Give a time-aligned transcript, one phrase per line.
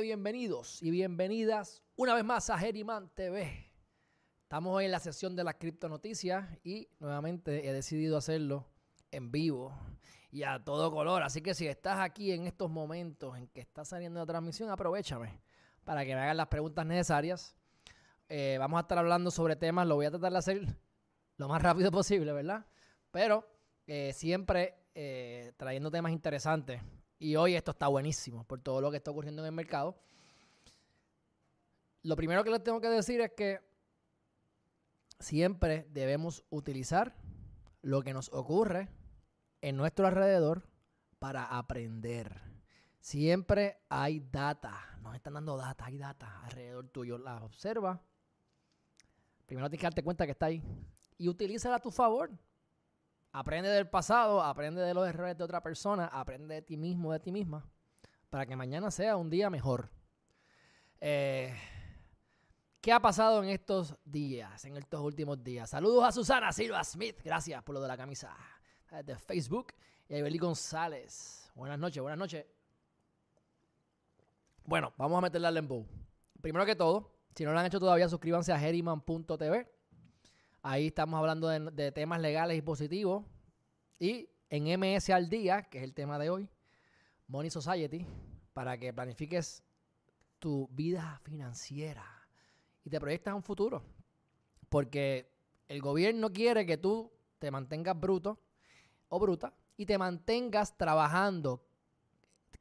[0.00, 3.70] Bienvenidos y bienvenidas una vez más a Geriman TV.
[4.42, 8.66] Estamos en la sesión de las criptonoticias y nuevamente he decidido hacerlo
[9.12, 9.72] en vivo
[10.32, 11.22] y a todo color.
[11.22, 15.40] Así que si estás aquí en estos momentos en que está saliendo la transmisión, aprovechame
[15.84, 17.54] para que me hagan las preguntas necesarias.
[18.28, 20.76] Eh, vamos a estar hablando sobre temas, lo voy a tratar de hacer
[21.36, 22.66] lo más rápido posible, ¿verdad?
[23.12, 23.46] Pero
[23.86, 26.82] eh, siempre eh, trayendo temas interesantes.
[27.18, 29.96] Y hoy esto está buenísimo por todo lo que está ocurriendo en el mercado.
[32.02, 33.60] Lo primero que les tengo que decir es que
[35.18, 37.16] siempre debemos utilizar
[37.82, 38.88] lo que nos ocurre
[39.60, 40.68] en nuestro alrededor
[41.18, 42.40] para aprender.
[43.00, 47.18] Siempre hay data, nos están dando data, hay data alrededor tuyo.
[47.18, 48.02] La observa.
[49.46, 50.62] Primero tienes que darte cuenta que está ahí
[51.18, 52.30] y utilízala a tu favor.
[53.36, 57.18] Aprende del pasado, aprende de los errores de otra persona, aprende de ti mismo, de
[57.18, 57.68] ti misma,
[58.30, 59.90] para que mañana sea un día mejor.
[61.00, 61.52] Eh,
[62.80, 65.68] ¿Qué ha pasado en estos días, en estos últimos días?
[65.68, 68.36] Saludos a Susana Silva Smith, gracias por lo de la camisa
[69.04, 69.74] de Facebook,
[70.08, 71.50] y a Ibeli González.
[71.56, 72.46] Buenas noches, buenas noches.
[74.64, 75.88] Bueno, vamos a meterle al lembo.
[76.40, 79.73] Primero que todo, si no lo han hecho todavía, suscríbanse a heriman.tv.
[80.66, 83.22] Ahí estamos hablando de, temas legales y positivos.
[83.98, 86.48] Y en MS al día, que es el tema de hoy,
[87.26, 88.06] Money Society,
[88.54, 89.62] para que planifiques
[90.38, 92.06] tu vida financiera
[92.82, 93.84] y te proyectas un futuro.
[94.70, 95.36] Porque
[95.68, 98.40] el gobierno quiere que tú te mantengas bruto
[99.10, 101.62] o bruta y te mantengas trabajando.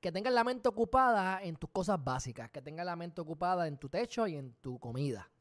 [0.02, 3.78] Que tengas la mente ocupada en tus cosas básicas, que tengas la mente ocupada en
[3.78, 5.32] tu techo y en tu comida.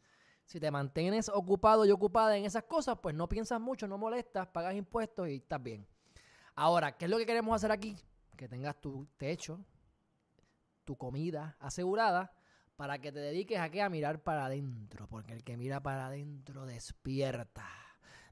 [0.44, 4.48] Si te mantienes ocupado y ocupada en esas cosas, pues no piensas mucho, no molestas,
[4.48, 5.86] pagas impuestos y estás bien.
[6.54, 7.96] Ahora, ¿qué es lo que queremos hacer aquí?
[8.36, 9.64] Que tengas tu techo,
[10.84, 12.32] tu comida asegurada
[12.76, 13.80] para que te dediques a qué?
[13.80, 17.66] A mirar para adentro, porque el que mira para adentro despierta.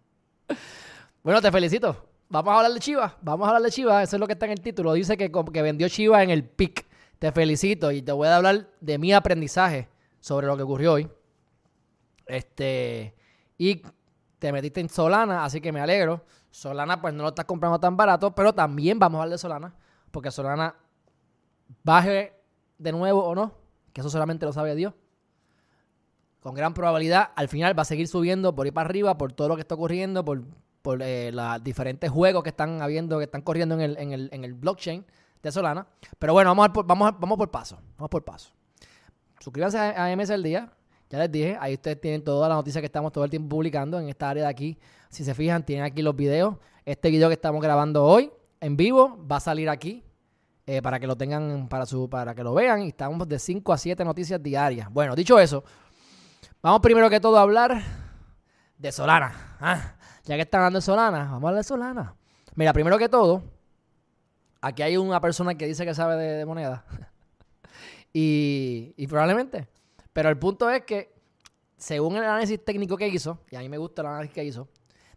[1.23, 2.05] bueno, te felicito.
[2.29, 3.13] Vamos a hablar de Chivas.
[3.21, 4.03] Vamos a hablar de Chivas.
[4.03, 4.93] Eso es lo que está en el título.
[4.93, 6.85] Dice que, que vendió Chivas en el pic.
[7.17, 11.09] Te felicito y te voy a hablar de mi aprendizaje sobre lo que ocurrió hoy.
[12.27, 13.15] Este.
[13.57, 13.81] Y
[14.37, 16.23] te metiste en Solana, así que me alegro.
[16.51, 19.75] Solana, pues no lo estás comprando tan barato, pero también vamos a hablar de Solana.
[20.11, 20.75] Porque Solana
[21.83, 22.33] baje
[22.77, 23.53] de nuevo o no,
[23.91, 24.93] que eso solamente lo sabe Dios.
[26.39, 29.49] Con gran probabilidad, al final va a seguir subiendo por ir para arriba, por todo
[29.49, 30.43] lo que está ocurriendo, por
[30.81, 34.29] por eh, los diferentes juegos que están habiendo, que están corriendo en el, en el,
[34.31, 35.05] en el blockchain
[35.41, 35.87] de Solana.
[36.17, 37.79] Pero bueno, vamos, por, vamos, vamos por paso.
[37.97, 38.51] Vamos por paso.
[39.39, 40.71] Suscríbanse a, MS el día.
[41.09, 43.99] Ya les dije, ahí ustedes tienen toda la noticia que estamos todo el tiempo publicando
[43.99, 44.77] en esta área de aquí.
[45.09, 46.55] Si se fijan, tienen aquí los videos.
[46.85, 50.03] Este video que estamos grabando hoy en vivo va a salir aquí
[50.67, 52.83] eh, para que lo tengan, para, su, para que lo vean.
[52.83, 54.87] Y estamos de 5 a 7 noticias diarias.
[54.91, 55.63] Bueno, dicho eso,
[56.61, 57.81] vamos primero que todo a hablar
[58.77, 59.57] de Solana.
[59.59, 59.95] ¿ah?
[60.25, 62.15] Ya que están hablando de Solana, vamos a hablar de Solana.
[62.55, 63.43] Mira, primero que todo,
[64.61, 66.85] aquí hay una persona que dice que sabe de, moneda.
[68.13, 69.67] y, probablemente.
[70.13, 71.13] Pero el punto es que,
[71.77, 74.67] según el análisis técnico que hizo, y a mí me gusta el análisis que hizo,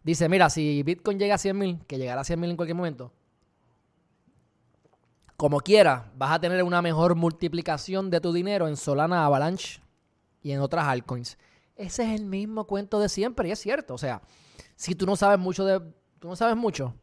[0.03, 2.77] dice, mira, si Bitcoin llega a 100 mil, que llegará a 100 mil en cualquier
[2.77, 3.13] momento,
[5.37, 9.81] como quiera, vas a tener una mejor multiplicación de tu dinero en Solana Avalanche
[10.41, 11.37] y en otras altcoins.
[11.75, 13.95] Ese es el mismo cuento de siempre y es cierto.
[13.95, 14.23] O sea,
[14.77, 15.81] si tú no sabes mucho de.
[16.19, 16.95] Tú no sabes mucho.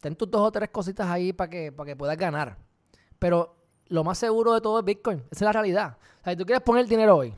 [0.00, 2.58] Ten tus dos o tres cositas ahí para que, para que puedas ganar.
[3.18, 3.56] Pero
[3.86, 5.18] lo más seguro de todo es Bitcoin.
[5.30, 5.98] Esa es la realidad.
[6.20, 7.34] O sea, si tú quieres poner dinero hoy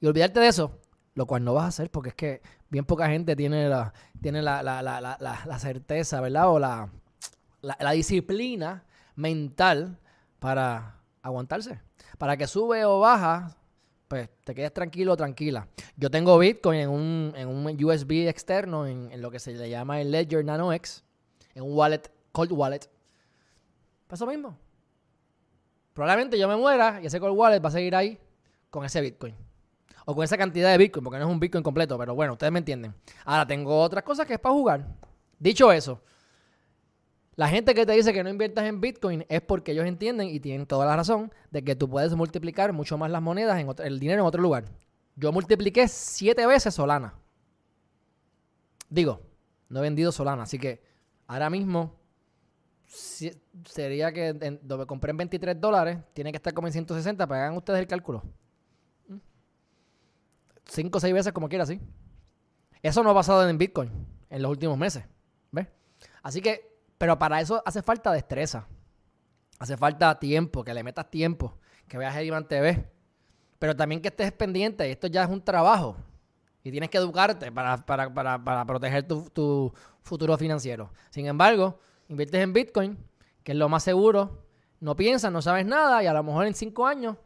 [0.00, 0.78] y olvidarte de eso,
[1.14, 4.42] lo cual no vas a hacer porque es que bien poca gente tiene la, tiene
[4.42, 6.50] la, la, la certeza, ¿verdad?
[6.50, 6.90] O la,
[7.62, 8.84] la, disciplina
[9.16, 9.98] mental
[10.38, 11.80] para aguantarse.
[12.18, 13.56] Para que sube o baja,
[14.08, 15.68] pues te quedes tranquilo tranquila.
[15.96, 20.00] Yo tengo Bitcoin en un, en un USB externo, en, lo que se le llama
[20.00, 21.04] el Ledger Nano X,
[21.54, 22.90] en un wallet, cold wallet.
[24.06, 24.56] Pues eso mismo.
[25.92, 28.18] Probablemente yo me muera y ese cold wallet va a seguir ahí
[28.70, 29.34] con ese Bitcoin.
[30.06, 32.50] O con esa cantidad de Bitcoin, porque no es un Bitcoin completo, pero bueno, ustedes
[32.50, 32.94] me entienden.
[33.26, 34.86] Ahora tengo otras cosas que es para jugar.
[35.38, 36.00] Dicho eso,
[37.38, 40.40] La gente que te dice que no inviertas en Bitcoin es porque ellos entienden y
[40.40, 44.00] tienen toda la razón de que tú puedes multiplicar mucho más las monedas, en el
[44.00, 44.64] dinero en otro lugar.
[45.14, 47.14] Yo multipliqué siete veces Solana.
[48.90, 49.20] Digo,
[49.68, 50.82] no he vendido Solana, así que
[51.28, 51.94] ahora mismo
[52.86, 57.44] sería que en, donde compré en 23 dólares, tiene que estar como en 160, para
[57.44, 58.24] hagan ustedes el cálculo.
[60.64, 61.80] Cinco o seis veces como quiera, sí.
[62.82, 63.92] Eso no ha pasado en Bitcoin
[64.28, 65.04] en los últimos meses.
[65.52, 65.68] ¿Ves?
[66.20, 68.66] Así que, pero para eso hace falta destreza.
[69.58, 71.58] Hace falta tiempo, que le metas tiempo,
[71.88, 72.88] que veas el TV.
[73.58, 75.96] Pero también que estés pendiente, esto ya es un trabajo.
[76.62, 79.72] Y tienes que educarte para, proteger tu, tu
[80.02, 80.92] futuro financiero.
[81.10, 81.78] Sin embargo,
[82.08, 82.98] inviertes en Bitcoin,
[83.42, 84.44] que es lo más seguro,
[84.80, 87.16] no piensas, no sabes nada y a lo mejor en cinco años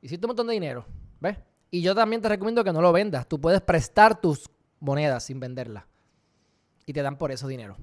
[0.00, 0.86] hiciste un montón de dinero.
[1.20, 1.38] ¿Ves?
[1.70, 3.28] Y yo también te recomiendo que no lo vendas.
[3.28, 5.84] Tú puedes prestar tus monedas sin venderlas.
[6.86, 7.76] Y te dan por eso dinero.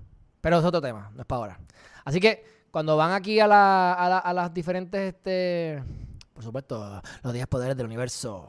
[0.47, 1.59] Pero es otro tema, no es para ahora.
[2.05, 2.41] Así que
[2.71, 5.83] cuando van aquí a, las diferentes, este,
[6.33, 8.47] por supuesto, los 10 poderes del universo.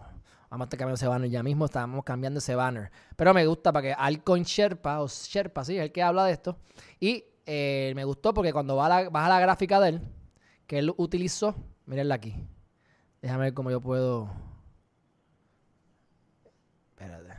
[0.48, 2.92] Vamos a estar cambiando ese banner ya mismo, estamos cambiando ese banner.
[3.16, 6.34] Pero me gusta para que Alcoin Sherpa, o Sherpa, sí, es el que habla de
[6.34, 6.56] esto.
[7.00, 10.02] Y eh, me gustó porque cuando va a la, vas a la gráfica de él,
[10.68, 11.56] que él utilizó,
[11.86, 12.32] mírenla aquí.
[13.20, 14.30] Déjame ver cómo yo puedo.
[16.90, 17.34] Espérate.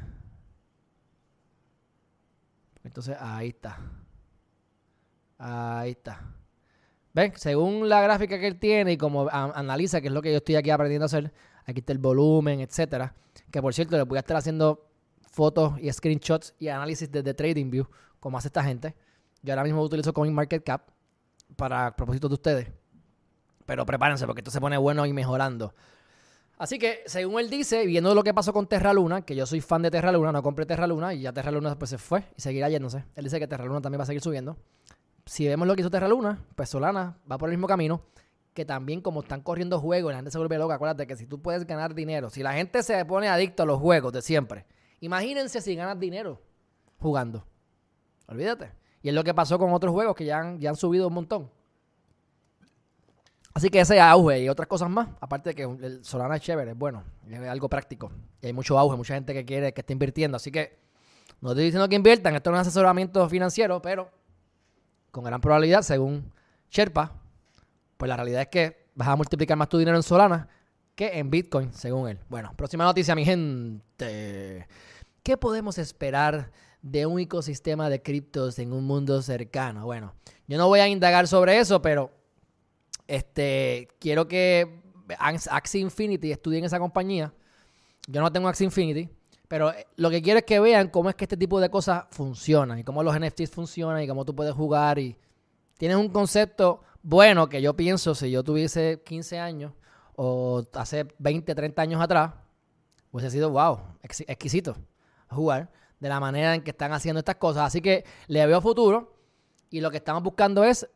[2.84, 3.80] Entonces, ahí está.
[5.40, 6.22] Ahí está.
[7.14, 7.34] ¿Ven?
[7.36, 10.56] Según la gráfica que él tiene y como analiza, que es lo que yo estoy
[10.56, 11.34] aquí aprendiendo a hacer,
[11.66, 13.16] aquí está el volumen, etcétera.
[13.50, 14.88] Que por cierto, le voy a estar haciendo
[15.32, 17.88] fotos y screenshots y análisis desde TradingView,
[18.20, 18.96] como hace esta gente.
[19.42, 20.90] Yo ahora mismo utilizo CoinMarketCap
[21.56, 22.72] para propósitos de ustedes.
[23.66, 25.74] Pero prepárense porque esto se pone bueno y mejorando.
[26.58, 29.62] Así que, según él dice, viendo lo que pasó con Terra Luna, que yo soy
[29.62, 32.26] fan de Terra Luna, no compré Terra Luna y ya Terra Luna después se fue
[32.36, 33.06] y seguirá yéndose.
[33.16, 34.58] Él dice que Terra Luna también va a seguir subiendo.
[35.30, 38.02] Si vemos lo que hizo Terra Luna, pues Solana va por el mismo camino.
[38.52, 40.74] Que también, como están corriendo juegos, la gente se vuelve loca.
[40.74, 43.80] Acuérdate que si tú puedes ganar dinero, si la gente se pone adicto a los
[43.80, 44.66] juegos de siempre,
[45.02, 46.42] imagínense si ganas dinero
[46.98, 47.46] jugando.
[48.26, 48.72] Olvídate.
[49.04, 51.14] Y es lo que pasó con otros juegos que ya han, ya han subido un
[51.14, 51.52] montón.
[53.54, 56.72] Así que ese auge y otras cosas más, aparte de que el Solana es chévere,
[56.72, 58.12] es bueno, es algo práctico.
[58.42, 60.38] Y hay mucho auge, mucha gente que quiere, que está invirtiendo.
[60.38, 60.80] Así que
[61.40, 64.10] no estoy diciendo que inviertan, esto no es asesoramiento financiero, pero
[65.12, 66.32] con gran probabilidad, según
[66.70, 67.14] Sherpa,
[67.98, 70.48] pues la realidad es que vas a multiplicar más tu dinero en Solana
[70.96, 72.20] que en Bitcoin, según él.
[72.30, 74.68] Bueno, próxima noticia, mi gente.
[75.24, 76.52] ¿Qué podemos esperar
[76.82, 79.86] de un ecosistema de criptos en un mundo cercano.
[79.86, 80.14] Bueno,
[80.48, 82.12] yo no voy a indagar sobre eso, pero
[83.08, 84.82] este, quiero que
[85.18, 87.34] Axie Infinity estudien esa compañía.
[88.08, 89.10] Yo no tengo Axie Infinity,
[89.50, 92.06] pero eh, lo que quiero es que vean cómo es que este tipo de cosas
[92.12, 95.18] funcionan y cómo los NFTs funcionan y cómo tú puedes jugar y
[95.78, 99.74] tienes un concepto bueno que yo pienso si yo tuviese 15 años
[100.16, 102.34] o hace 20, 30 años atrás,
[103.12, 104.76] hubiese sido wow, exquisito
[105.30, 107.64] jugar de la manera en que están haciendo estas cosas.
[107.64, 109.16] Así que le veo futuro
[109.70, 110.90] y lo que estamos buscando es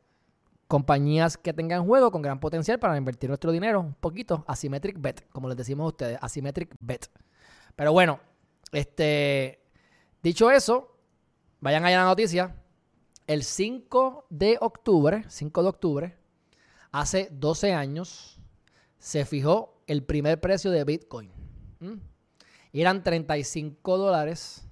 [0.68, 5.30] compañías que tengan juego con gran potencial para invertir nuestro dinero un poquito asymmetric bet,
[5.32, 7.08] como les decimos a ustedes, asymmetric bet.
[7.75, 8.20] Pero bueno,
[8.74, 9.63] este
[10.22, 10.98] dicho eso,
[11.60, 12.56] vayan allá a la noticia.
[13.25, 16.18] El 5 de octubre, 5 de octubre,
[16.92, 18.39] hace 12 años,
[19.00, 21.32] se fijó el primer precio de Bitcoin.
[22.72, 24.68] Y eran 35 dólares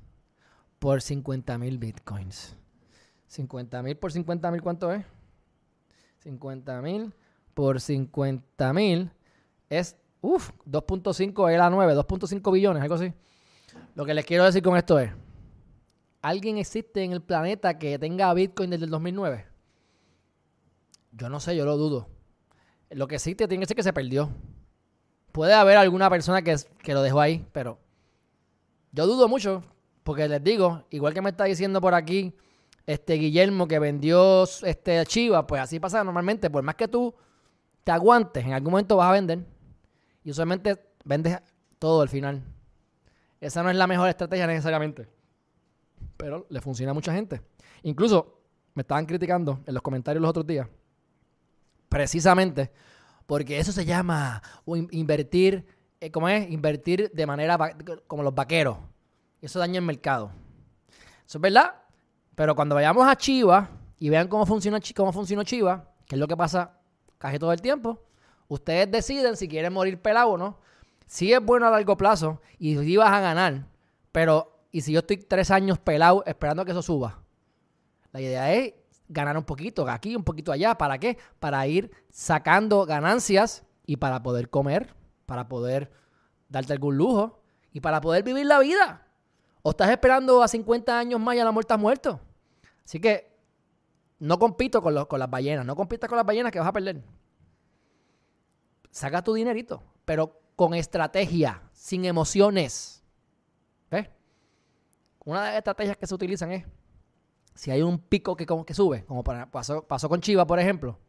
[0.79, 2.55] por 50 mil bitcoins.
[3.27, 5.05] 50 mil por 50 mil, ¿cuánto es?
[6.23, 7.13] 50 mil
[7.53, 9.11] por 50 mil
[9.69, 13.13] es, uff, 2.5 era 9, 2.5 billones, algo así.
[13.95, 15.11] Lo que les quiero decir con esto es,
[16.21, 19.45] ¿alguien existe en el planeta que tenga Bitcoin desde el 2009?
[21.11, 22.07] Yo no sé, yo lo dudo.
[22.89, 24.29] Lo que existe tiene que ser que se perdió.
[25.31, 27.79] Puede haber alguna persona que, que lo dejó ahí, pero
[28.91, 29.63] yo dudo mucho
[30.03, 32.33] porque les digo, igual que me está diciendo por aquí
[32.85, 36.49] este Guillermo que vendió este Chiva, pues así pasa normalmente.
[36.49, 37.13] Por más que tú
[37.83, 39.45] te aguantes, en algún momento vas a vender.
[40.23, 41.39] Y usualmente vendes
[41.79, 42.43] todo al final.
[43.41, 45.09] Esa no es la mejor estrategia necesariamente.
[46.15, 47.41] Pero le funciona a mucha gente.
[47.83, 48.39] Incluso
[48.73, 50.67] me estaban criticando en los comentarios los otros días.
[51.89, 52.71] Precisamente
[53.31, 54.41] porque eso se llama
[54.91, 55.65] invertir,
[56.01, 56.51] eh, ¿cómo es?
[56.51, 57.57] Invertir de manera
[58.05, 58.77] como los vaqueros.
[59.41, 60.31] Eso daña el mercado.
[61.25, 61.75] Eso es verdad.
[62.35, 66.27] Pero cuando vayamos a Chiva y vean cómo funciona, cómo funciona Chiva, que es lo
[66.27, 66.77] que pasa
[67.17, 68.03] casi todo el tiempo,
[68.49, 70.59] ustedes deciden si quieren morir pelado o no.
[71.11, 73.67] Si es bueno a largo plazo y si vas a ganar,
[74.13, 77.21] pero ¿y si yo estoy tres años pelado esperando que eso suba?
[78.13, 78.75] La idea es
[79.09, 80.77] ganar un poquito aquí, un poquito allá.
[80.77, 81.17] ¿Para qué?
[81.37, 85.91] Para ir sacando ganancias y para poder comer, para poder
[86.47, 87.41] darte algún lujo
[87.73, 89.05] y para poder vivir la vida.
[89.63, 92.21] O estás esperando a 50 años más y a la muerte has muerto.
[92.85, 93.37] Así que
[94.17, 97.03] no compito con, con las ballenas, no compitas con las ballenas que vas a perder.
[98.91, 103.03] Saca tu dinerito, pero con estrategia, sin emociones.
[103.89, 104.07] ¿Ves?
[105.25, 106.67] Una de las estrategias que se utilizan es,
[107.55, 110.99] si hay un pico que, como que sube, como pasó, con Chiva, por ejemplo,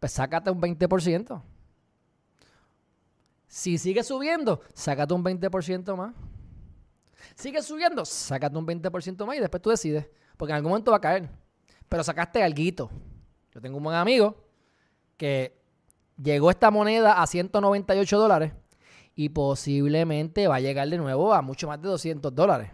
[0.00, 1.42] pues sácate un 20%.
[3.46, 6.14] Si sigue subiendo, sácate un 20% más.
[7.34, 10.08] Sigue subiendo, sácate un 20% más y después tú decides.
[10.38, 11.28] Porque en algún momento va a caer.
[11.90, 12.90] Pero sacaste algo.
[13.52, 14.46] Yo tengo un buen amigo
[15.18, 15.60] que
[16.22, 18.52] llegó esta moneda a 198 dólares
[19.14, 22.70] y posiblemente va a llegar de nuevo a mucho más de 200 dólares.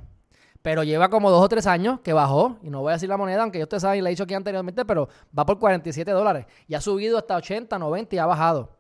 [0.61, 3.17] Pero lleva como dos o tres años que bajó, y no voy a decir la
[3.17, 6.11] moneda, aunque yo te saben y le he dicho aquí anteriormente, pero va por 47
[6.13, 6.47] dólares.
[6.69, 8.77] Y ha subido hasta 80, 90 y ha bajado.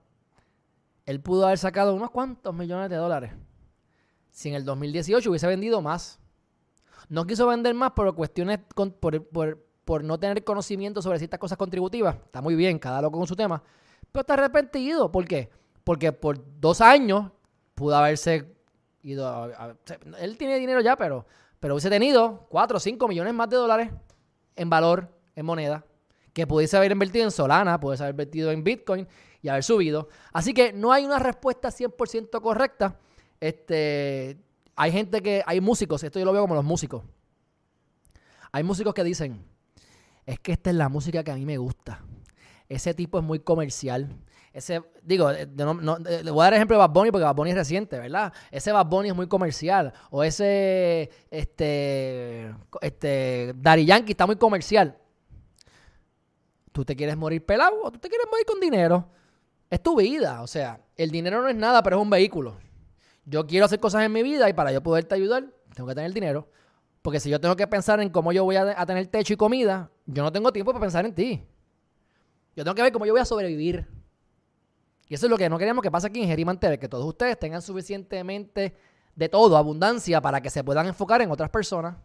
[1.06, 3.32] Él pudo haber sacado unos cuantos millones de dólares.
[4.30, 6.20] Si en el 2018 hubiese vendido más.
[7.08, 8.60] No quiso vender más por cuestiones,
[9.00, 9.28] por,
[9.84, 12.16] por no tener conocimiento sobre ciertas cosas contributivas.
[12.24, 13.62] Está muy bien, cada loco con su tema.
[14.12, 15.10] Pero está arrepentido.
[15.10, 15.50] ¿Por qué?
[15.82, 17.32] Porque por dos años
[17.74, 18.54] pudo haberse
[19.02, 19.50] ido
[20.20, 21.26] él tiene dinero ya, pero,
[21.58, 23.90] pero hubiese tenido 4 o 5 millones más de dólares
[24.54, 25.84] en valor, en moneda,
[26.32, 29.08] que pudiese haber invertido en Solana, pudiese haber invertido en Bitcoin
[29.40, 30.08] y haber subido.
[30.32, 32.98] Así que no hay una respuesta 100% correcta.
[33.40, 34.38] Este,
[34.76, 37.02] hay gente que, hay músicos, esto yo lo veo como los músicos.
[38.52, 39.44] Hay músicos que dicen,
[40.24, 42.04] es que esta es la música que a mí me gusta.
[42.72, 44.08] Ese tipo es muy comercial.
[44.50, 47.50] Ese, digo, eh, eh, le voy a dar ejemplo de Bad Bunny porque Bad Bunny
[47.50, 48.32] es reciente, ¿verdad?
[48.50, 49.92] Ese Bad Bunny es muy comercial.
[50.10, 54.96] O ese, este, este, Daddy Yankee está muy comercial.
[56.72, 59.06] ¿Tú te quieres morir pelado o tú te quieres morir con dinero?
[59.68, 60.40] Es tu vida.
[60.40, 62.56] O sea, el dinero no es nada, pero es un vehículo.
[63.26, 66.12] Yo quiero hacer cosas en mi vida y para yo poderte ayudar, tengo que tener
[66.14, 66.48] dinero.
[67.02, 69.90] Porque si yo tengo que pensar en cómo yo voy a, tener techo y comida,
[70.06, 71.46] yo no tengo tiempo para pensar en ti.
[72.54, 73.86] Yo tengo que ver cómo yo voy a sobrevivir.
[75.08, 77.38] Y eso es lo que no queremos que pase aquí en Gerimantel, que todos ustedes
[77.38, 78.74] tengan suficientemente
[79.14, 81.96] de todo, abundancia, para que se puedan enfocar en otras personas.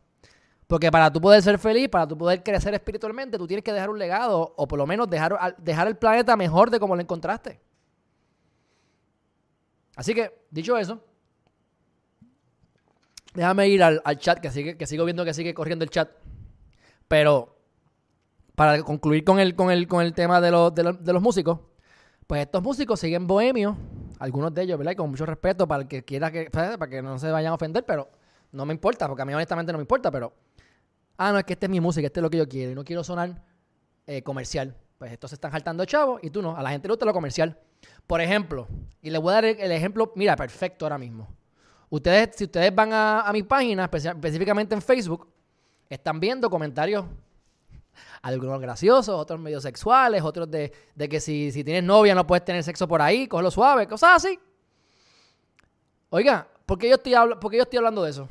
[0.68, 3.89] Porque para tú poder ser feliz, para tú poder crecer espiritualmente, tú tienes que dejar
[3.89, 7.62] un legado o por lo menos dejar, dejar el planeta mejor de como lo encontraste.
[9.96, 11.01] Así que, dicho eso,
[13.38, 16.10] Déjame ir al, chat, que, sigue, que sigo viendo que sigue corriendo el chat.
[17.08, 17.57] Pero
[18.58, 21.60] para concluir con el, con el, con el tema de, los, de, los, músicos,
[22.26, 23.78] pues estos músicos siguen bohemios,
[24.18, 24.94] algunos de ellos, ¿verdad?
[24.94, 27.54] Y con mucho respeto para el que quiera que, para que no se vayan a
[27.54, 28.10] ofender, pero
[28.52, 30.34] no me importa, porque a mí honestamente no me importa, pero,
[31.18, 32.74] ah, no, es que esta es mi música, este es lo que yo quiero, y
[32.74, 33.44] no quiero sonar
[34.08, 34.76] eh, comercial.
[34.98, 37.14] Pues estos se están saltando chavos y tú no, a la gente le gusta lo
[37.14, 37.60] comercial.
[38.08, 38.68] Por ejemplo,
[39.04, 41.28] y les voy a dar el ejemplo, mira, perfecto ahora mismo.
[41.92, 45.28] Ustedes, si ustedes van a, mi página, específicamente en Facebook,
[45.88, 47.06] están viendo comentarios,
[48.22, 52.88] algunos graciosos, otros medio sexuales, otros de, que si, tienes novia no puedes tener sexo
[52.88, 54.39] por ahí, cógelo suave, cosas así.
[56.10, 58.30] Oiga, ¿por qué yo estoy, por yo estoy hablando de eso?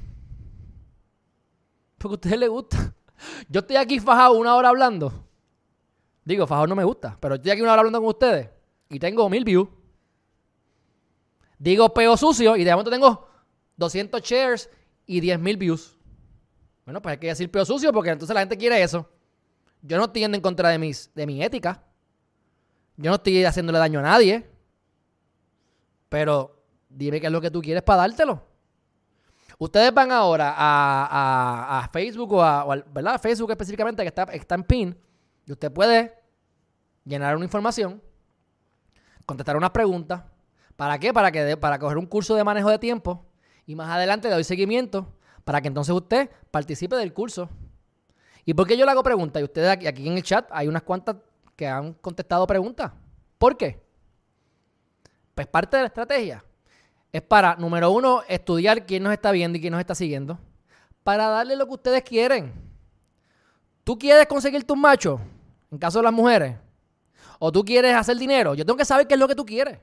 [1.98, 2.92] Porque a ustedes les gusta.
[3.48, 5.10] Yo estoy aquí fajado una hora hablando.
[6.22, 8.50] Digo, fajado no me gusta, pero estoy aquí una hora hablando con ustedes
[8.90, 9.68] y tengo mil views.
[11.58, 13.26] Digo peo sucio y de momento tengo
[13.76, 14.70] 200 shares
[15.06, 15.96] y 10.000 views.
[16.84, 19.08] Bueno, pues hay que decir peor sucio porque entonces la gente quiere eso.
[19.86, 21.82] Yo no estoy yendo en contra de, mis, de mi ética.
[22.96, 24.50] Yo no estoy haciéndole daño a nadie.
[26.08, 28.44] Pero dime qué es lo que tú quieres para dártelo.
[29.58, 33.20] Ustedes van ahora a, Facebook o a, ¿verdad?
[33.20, 34.98] Facebook específicamente que está, está en PIN.
[35.46, 36.14] Y usted puede
[37.04, 38.02] llenar una información,
[39.24, 40.24] contestar unas preguntas.
[40.74, 41.12] ¿Para qué?
[41.14, 43.24] Para, que para coger un curso de manejo de tiempo
[43.64, 45.14] y más adelante le doy seguimiento
[45.44, 47.48] para que entonces usted participe del curso.
[48.46, 49.40] ¿Y por qué yo le hago preguntas?
[49.40, 51.16] Y ustedes aquí, en el chat hay unas cuantas
[51.54, 52.92] que han contestado preguntas.
[53.36, 53.84] ¿Por qué?
[55.34, 56.44] Pues parte de la estrategia
[57.12, 60.38] es para, número uno, estudiar quién nos está viendo y quién nos está siguiendo.
[61.02, 62.54] Para darle lo que ustedes quieren.
[63.84, 65.20] ¿Tú quieres conseguir tus machos?
[65.70, 66.56] En caso de las mujeres.
[67.38, 68.54] ¿O tú quieres hacer dinero?
[68.54, 69.78] Yo tengo que saber qué es lo que tú quieres.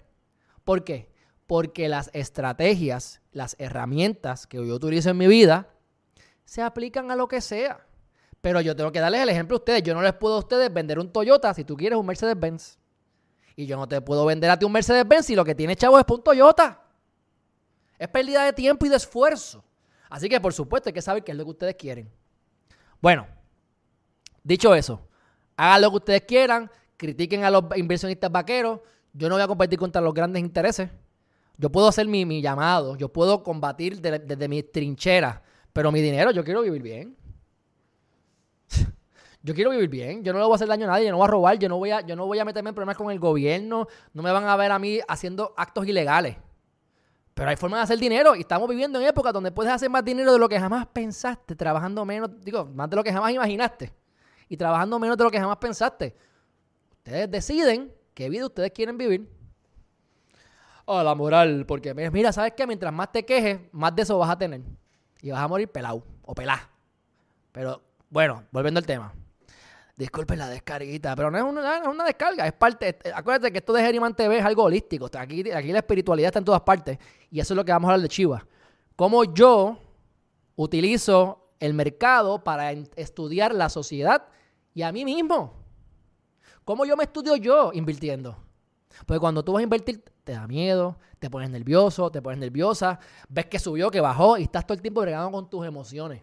[0.64, 1.12] ¿Por qué?
[1.46, 5.68] Porque las estrategias las herramientas que yo utilizo en mi vida
[6.46, 7.86] se aplican a lo que sea.
[8.44, 9.84] Pero yo tengo que darles el ejemplo a ustedes.
[9.84, 12.78] Yo no les puedo a ustedes vender un Toyota si tú quieres un Mercedes-Benz.
[13.56, 15.98] Y yo no te puedo vender a ti un Mercedes-Benz si lo que tiene chavo
[15.98, 16.82] es un Toyota.
[17.98, 19.64] Es pérdida de tiempo y de esfuerzo.
[20.10, 22.12] Así que por supuesto hay que saber qué es lo que ustedes quieren.
[23.00, 23.26] Bueno,
[24.44, 25.08] dicho eso,
[25.56, 28.82] Hagan lo que ustedes quieran, critiquen a los inversionistas vaqueros.
[29.14, 30.90] Yo no voy a competir contra los grandes intereses.
[31.58, 36.44] Yo puedo hacer mi, llamado, yo puedo combatir desde, mi trinchera, pero mi dinero yo
[36.44, 37.16] quiero vivir bien.
[39.46, 41.18] Yo quiero vivir bien, yo no le voy a hacer daño a nadie, yo no
[41.18, 43.12] voy a robar, yo no voy a, yo no voy a meterme en problemas con
[43.12, 46.38] el gobierno, no me van a ver a mí haciendo actos ilegales.
[47.34, 50.06] Pero hay formas de hacer dinero y estamos viviendo en épocas donde puedes hacer más
[50.06, 53.92] dinero de lo que jamás pensaste, trabajando menos, digo, más de lo que jamás imaginaste
[54.48, 56.16] y trabajando menos de lo que jamás pensaste.
[57.00, 59.30] Ustedes deciden qué vida ustedes quieren vivir.
[60.86, 62.66] Oh, la moral, porque mira, ¿sabes qué?
[62.66, 64.62] Mientras más te quejes, más de eso vas a tener.
[65.22, 66.70] Y vas a morir pelado o pelá.
[67.52, 69.14] Pero bueno, volviendo al tema.
[69.96, 72.98] Disculpen la descarguita, pero no es una, descarga, es parte.
[73.14, 75.08] Acuérdate que esto de Geriman TV es algo holístico.
[75.18, 76.98] Aquí, aquí la espiritualidad está en todas partes.
[77.30, 78.44] Y eso es lo que vamos a hablar de Chivas.
[78.96, 79.78] Cómo yo
[80.56, 84.26] utilizo el mercado para estudiar la sociedad
[84.74, 85.54] y a mí mismo.
[86.66, 88.38] ¿Cómo yo me estudio yo invirtiendo?
[89.06, 93.00] Porque cuando tú vas a invertir, te da miedo, te pones nervioso, te pones nerviosa,
[93.30, 96.22] ves que subió, que bajó y estás todo el tiempo bregando con tus emociones.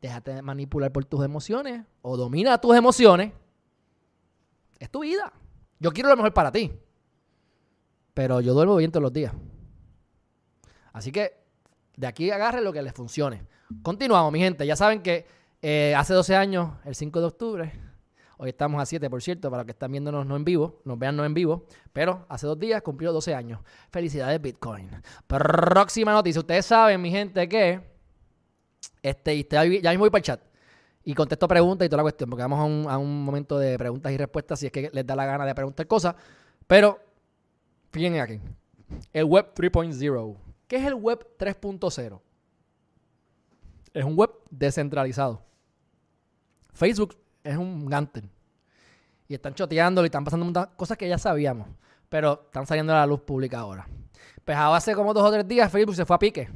[0.00, 3.32] Déjate manipular por tus emociones o domina tus emociones.
[4.78, 5.32] Es tu vida.
[5.80, 6.72] Yo quiero lo mejor para ti.
[8.14, 9.32] Pero yo duermo bien todos los días.
[10.92, 11.36] Así que
[11.96, 13.46] de aquí agarre lo que les funcione.
[13.82, 14.66] Continuamos, mi gente.
[14.66, 15.26] Ya saben que
[15.62, 17.72] eh, hace 12 años, el 5 de octubre,
[18.36, 20.98] hoy estamos a 7, por cierto, para los que están viéndonos no en vivo, nos
[20.98, 23.60] vean no en vivo, pero hace dos días cumplió 12 años.
[23.90, 24.90] Felicidades, Bitcoin.
[25.26, 26.40] Próxima noticia.
[26.40, 27.97] Ustedes saben, mi gente, que
[29.02, 30.40] este, y ya mismo voy para el chat
[31.08, 33.78] y contesto preguntas y toda la cuestión, porque vamos a un, a un momento de
[33.78, 36.14] preguntas y respuestas si es que les da la gana de preguntar cosas.
[36.66, 37.00] Pero,
[37.90, 38.40] fíjense aquí.
[39.14, 40.36] El Web 3.0.
[40.66, 42.20] ¿Qué es el Web 3.0?
[43.94, 45.42] Es un web descentralizado.
[46.74, 48.28] Facebook es un Gantel.
[49.28, 51.68] Y están choteándolo y están pasando muchas cosas que ya sabíamos.
[52.10, 53.88] Pero están saliendo a la luz pública ahora.
[54.44, 56.50] Pues hace como dos o tres días Facebook se fue a pique.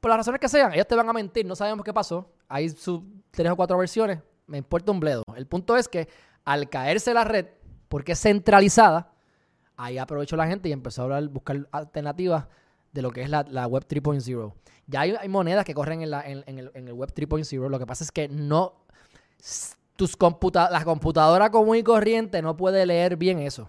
[0.00, 2.30] Por las razones que sean, ellos te van a mentir, no sabemos qué pasó.
[2.48, 5.22] Hay sus tres o cuatro versiones, me importa un bledo.
[5.34, 6.08] El punto es que
[6.44, 7.46] al caerse la red,
[7.88, 9.12] porque es centralizada,
[9.76, 12.46] ahí aprovechó la gente y empezó a buscar alternativas
[12.92, 14.52] de lo que es la, web 3.0.
[14.86, 17.68] Ya hay, monedas que corren en, el, web 3.0.
[17.68, 18.74] Lo que pasa es que no.
[19.96, 23.68] Tus computa la computadora común y corriente no puede leer bien eso.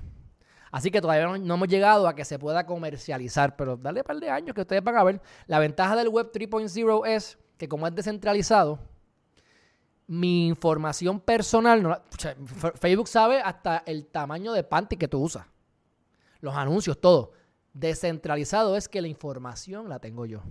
[0.72, 4.20] Así que todavía no, hemos llegado a que se pueda comercializar, pero dale un par
[4.20, 5.22] de años que ustedes van a ver.
[5.48, 8.80] La ventaja del Web 3.0 es que como es descentralizado,
[10.08, 12.02] mi información personal,
[12.76, 15.46] Facebook sabe hasta el tamaño de panty que tú usas,
[16.40, 17.34] los anuncios, todo.
[17.74, 20.42] Descentralizado es que la información la tengo yo.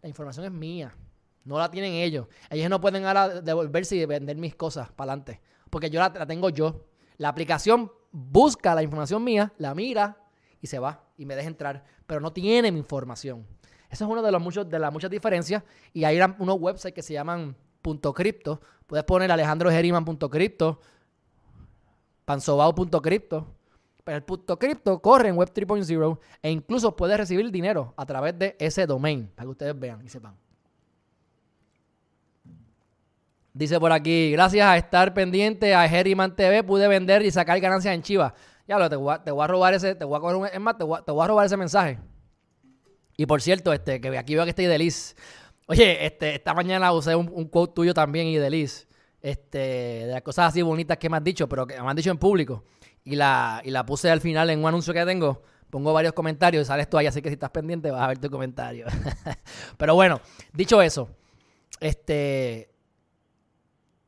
[0.00, 0.96] La información es mía.
[1.44, 2.26] No la tienen ellos.
[2.50, 5.40] Ellos no pueden ahora devolverse y vender mis cosas para adelante.
[5.70, 6.86] Porque yo la, tengo yo.
[7.18, 10.18] La aplicación busca la información mía, la mira
[10.60, 11.84] y se va y me deja entrar.
[12.06, 13.46] Pero no tiene mi información.
[13.90, 14.30] Eso es una de,
[14.66, 15.64] de las muchas diferencias.
[15.92, 17.56] Y hay unos websites que se llaman
[18.14, 18.60] .crypto.
[18.86, 20.80] Puedes poner alejandrogeriman.crypto,
[22.24, 23.56] pansobao.crypto
[24.04, 28.38] pero el punto cripto corre en Web 3.0 e incluso puedes recibir dinero a través
[28.38, 30.36] de ese domain, para que ustedes vean y sepan.
[33.54, 37.94] Dice por aquí, gracias a estar pendiente a Herriman TV pude vender y sacar ganancias
[37.94, 38.32] en Chivas.
[38.66, 40.76] Ya lo, te voy, a, te voy a robar ese, te voy a coger un,
[40.78, 41.98] te voy a, robar ese mensaje.
[43.16, 45.14] Y por cierto, este, que aquí veo que está Ideliz.
[45.66, 48.88] Oye, este, esta mañana usé un, quote tuyo también, Ideliz.
[49.20, 52.10] Este, de las cosas así bonitas que me has dicho, pero que me han dicho
[52.10, 52.64] en público
[53.04, 55.42] y la, y la puse al final en un anuncio que tengo.
[55.70, 58.18] Pongo varios comentarios y sales tú ahí, así que si estás pendiente vas a ver
[58.18, 58.86] tu comentario.
[59.76, 60.20] Pero bueno,
[60.52, 61.08] dicho eso,
[61.80, 62.71] este,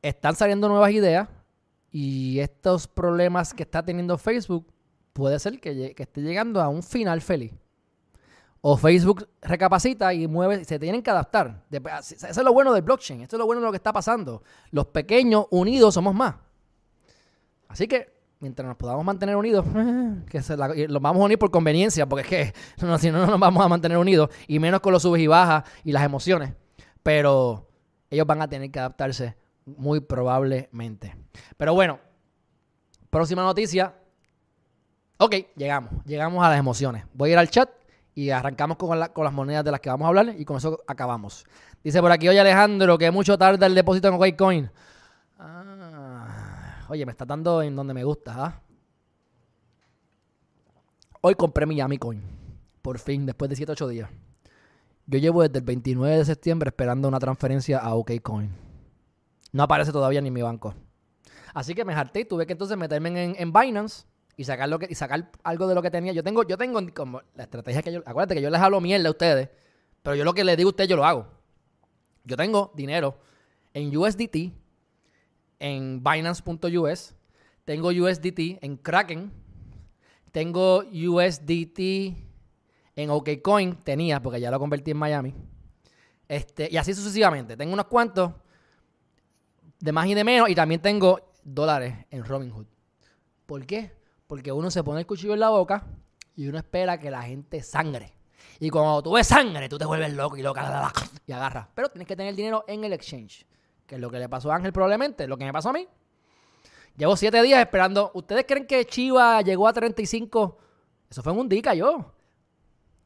[0.09, 1.27] están saliendo nuevas ideas
[1.91, 4.67] y estos problemas que está teniendo Facebook
[5.13, 7.53] puede ser que, esté llegando a un final feliz.
[8.61, 11.63] O Facebook recapacita y mueve, se tienen que adaptar.
[11.71, 14.43] Eso es lo bueno del blockchain, eso es lo bueno de lo que está pasando.
[14.71, 16.35] Los pequeños unidos somos más.
[17.67, 19.65] Así que mientras nos podamos mantener unidos,
[20.87, 23.67] los vamos a unir por conveniencia, porque es que si no, no nos vamos a
[23.67, 26.53] mantener unidos, y menos con los subes y bajas y las emociones.
[27.01, 27.69] Pero
[28.09, 31.15] ellos van a tener que adaptarse muy probablemente.
[31.57, 31.99] Pero bueno,
[33.09, 33.95] próxima noticia.
[35.17, 37.05] Ok, llegamos, llegamos a las emociones.
[37.13, 37.69] Voy a ir al chat
[38.13, 40.83] y arrancamos con, con las monedas de las que vamos a hablar y con eso
[40.87, 41.45] acabamos.
[41.83, 44.71] Dice por aquí, oye Alejandro, que mucho tarda el depósito en Bitcoin.
[46.87, 48.61] Oye, me está dando en donde me gusta, ¿ah?
[51.21, 52.21] Hoy compré mi Yami Coin.
[52.83, 54.09] Por fin, después de 7 8 días.
[55.07, 58.64] Yo llevo desde el 29 de septiembre esperando una transferencia a OKCoin.
[59.55, 60.75] No aparece todavía ni mi banco.
[61.53, 64.79] Así que me harté y tuve que entonces meterme en, en Binance y sacar, lo
[64.79, 66.11] que, y sacar algo de lo que tenía.
[66.11, 66.81] Yo tengo, yo tengo
[67.35, 67.99] la estrategia que yo.
[68.05, 69.47] Acuérdate que yo les hablo mierda a ustedes,
[70.03, 71.27] pero yo lo que les digo a ustedes, yo lo hago.
[72.25, 73.17] Yo tengo dinero
[73.73, 74.51] en USDT,
[75.59, 77.15] en Binance.us,
[77.63, 79.31] tengo USDT en Kraken,
[80.33, 81.79] tengo USDT
[82.97, 85.33] en OKCoin, tenía, porque ya lo convertí en Miami.
[86.27, 87.55] Este, y así sucesivamente.
[87.55, 88.33] Tengo unos cuantos
[89.79, 92.65] de más y de menos, y también tengo dólares en Robinhood.
[93.45, 93.91] ¿Por qué?
[94.27, 95.85] Porque uno se pone el cuchillo en la boca
[96.35, 98.13] y uno espera que la gente sangre.
[98.59, 100.91] Y cuando tú ves sangre, tú te vuelves loco y loca
[101.25, 101.67] y agarras.
[101.75, 103.45] Pero tienes que tener el dinero en el exchange.
[103.85, 105.87] Que es lo que le pasó a Ángel probablemente, lo que me pasó a mí.
[106.97, 108.11] Llevo siete días esperando.
[108.13, 110.57] ¿Ustedes creen que Chiva llegó a 35?
[111.09, 112.13] Eso fue en un día cayó.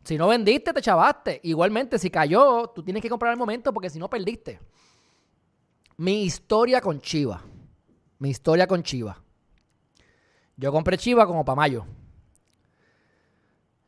[0.03, 1.41] Si no vendiste, te chavaste.
[1.43, 4.59] Igualmente, si cayó, tú tienes que comprar el momento porque si no, perdiste.
[5.99, 7.41] Mi historia con Chiva.
[8.19, 9.21] Mi historia con Chiva.
[10.55, 11.85] Yo compré Chiva como para mayo.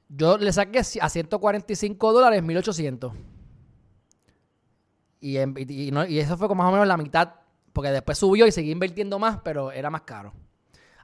[0.09, 3.13] Yo le saqué a 145 dólares 1800.
[5.21, 7.33] Y, y, eso fue como más o menos la mitad.
[7.71, 10.33] Porque después subió y seguí invirtiendo más, pero era más caro.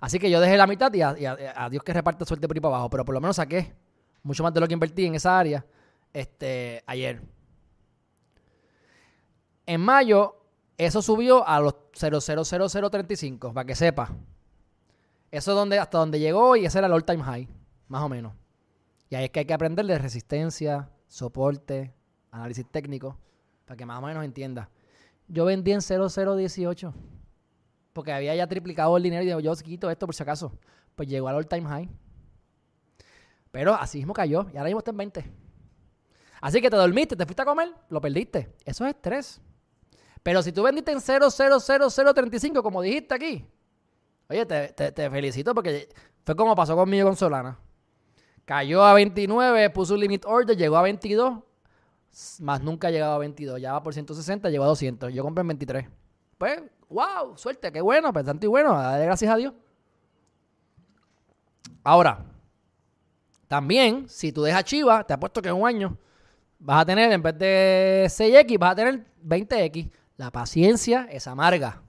[0.02, 2.76] Así que yo dejé la mitad y a, Dios que reparte suerte por ahí para
[2.76, 2.90] abajo.
[2.90, 3.74] Pero por lo menos saqué
[4.24, 5.66] mucho más de lo que invertí en esa área
[6.12, 7.22] este, ayer.
[9.66, 10.38] En mayo,
[10.78, 14.16] eso subió a los 0,00035, para que sepa.
[15.32, 17.48] Eso es donde, hasta donde llegó y ese era el all time high,
[17.88, 18.34] más o menos.
[19.10, 21.94] Y ahí es que hay que aprender de resistencia, soporte,
[22.32, 23.18] análisis técnico,
[23.66, 24.70] para que más o menos entienda.
[25.28, 26.94] Yo vendí en 0018,
[27.94, 30.52] porque había ya triplicado el dinero y digo, yo quito esto por si acaso.
[30.96, 31.90] Pues llegó al all time high.
[33.52, 35.26] Pero así mismo cayó y ahora mismo está en 20.
[36.42, 38.54] Así que te dormiste, te fuiste a comer, lo perdiste.
[38.64, 39.42] Eso es estrés.
[40.28, 43.46] Pero si tú vendiste en 0,00035, como dijiste aquí,
[44.28, 45.88] Oye, te, felicito porque
[46.26, 47.58] fue como pasó conmigo con Solana.
[48.44, 51.40] Cayó a 29, puso un limit order, llegó a 22,
[52.42, 53.62] más nunca ha llegado a 22.
[53.62, 55.14] Ya va por 160, llegó a 200.
[55.14, 55.88] Yo compré en 23.
[56.38, 59.54] Pues, wow, suerte, qué bueno, tanto y bueno, dale gracias a Dios.
[61.86, 62.26] Ahora,
[63.48, 65.98] también, si tú dejas Chiva, te apuesto que en un año
[66.60, 69.90] vas a tener, en vez de 6X, vas a tener 20X.
[70.18, 71.82] La paciencia es amarga.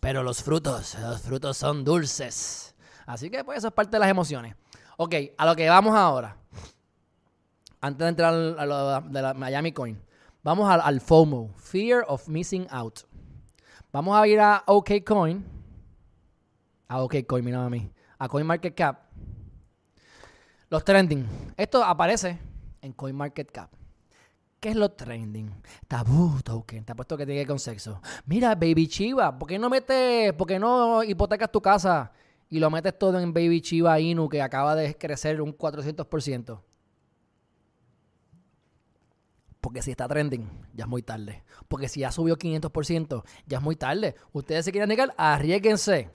[0.00, 2.74] Pero los frutos, los frutos son dulces.
[3.06, 4.56] Así que pues eso es parte de las emociones.
[4.96, 6.36] Ok, a lo que vamos ahora.
[7.80, 10.02] Antes de entrar a lo de la Miami Coin.
[10.42, 13.00] Vamos al, FOMO, Fear of Missing Out.
[13.92, 15.44] Vamos a ir a OKCoin.
[16.88, 17.90] A OKCoin, mira a mí.
[18.18, 19.04] A CoinMarketCap.
[20.68, 21.54] Los trending.
[21.56, 22.38] Esto aparece
[22.82, 23.70] en CoinMarketCap.
[24.64, 25.52] ¿Qué es lo trending?
[25.86, 26.86] Tabú token.
[26.86, 28.00] Te ha puesto que tiene que con sexo.
[28.24, 29.38] Mira, Baby Chiva.
[29.38, 32.12] ¿Por qué no metes, por qué no hipotecas tu casa
[32.48, 36.62] y lo metes todo en Baby Chiva Inu que acaba de crecer un 400%?
[39.60, 41.44] Porque si está trending, ya es muy tarde.
[41.68, 44.14] Porque si ya subió 500%, ya es muy tarde.
[44.32, 46.08] Ustedes se quieren negar, arriesguense.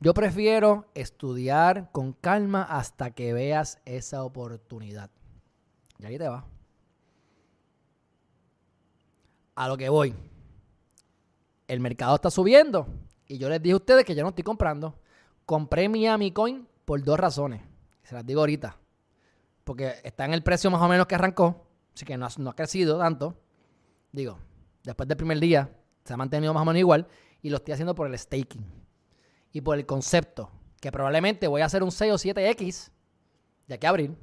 [0.00, 5.10] Yo prefiero estudiar con calma hasta que veas esa oportunidad.
[5.98, 6.46] Y ahí te va.
[9.62, 10.12] A lo que voy.
[11.68, 12.88] El mercado está subiendo.
[13.28, 14.98] Y yo les dije a ustedes que yo no estoy comprando.
[15.46, 17.62] Compré mi Coin por dos razones.
[18.02, 18.76] Se las digo ahorita.
[19.62, 21.64] Porque está en el precio más o menos que arrancó.
[21.94, 23.36] Así que no ha, crecido tanto.
[24.10, 24.36] Digo,
[24.82, 25.70] después del primer día
[26.04, 27.06] se ha mantenido más o menos igual.
[27.40, 28.66] Y lo estoy haciendo por el staking.
[29.52, 30.50] Y por el concepto.
[30.80, 32.90] Que probablemente voy a hacer un 6 o 7X
[33.68, 34.16] de aquí a abril.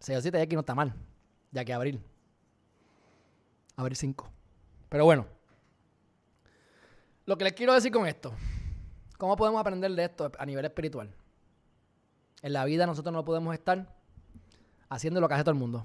[0.00, 0.94] 6 o 7X no está mal.
[1.50, 2.02] De aquí a abril
[3.82, 4.30] ver, cinco.
[4.88, 5.26] Pero bueno,
[7.26, 8.32] lo que les quiero decir con esto,
[9.18, 11.12] ¿cómo podemos aprender de esto a nivel espiritual?
[12.42, 13.88] En la vida nosotros no podemos estar
[14.88, 15.84] haciendo lo que hace todo el mundo.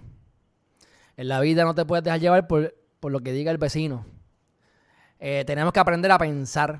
[1.17, 4.05] En la vida no te puedes dejar llevar por, lo que diga el vecino.
[5.19, 6.79] Eh, tenemos que aprender a pensar.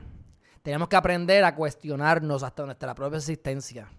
[0.62, 3.90] Tenemos que aprender a cuestionarnos hasta nuestra propia existencia.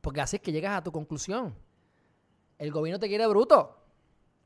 [0.00, 1.54] Porque así es que llegas a tu conclusión.
[2.58, 3.81] El gobierno te quiere bruto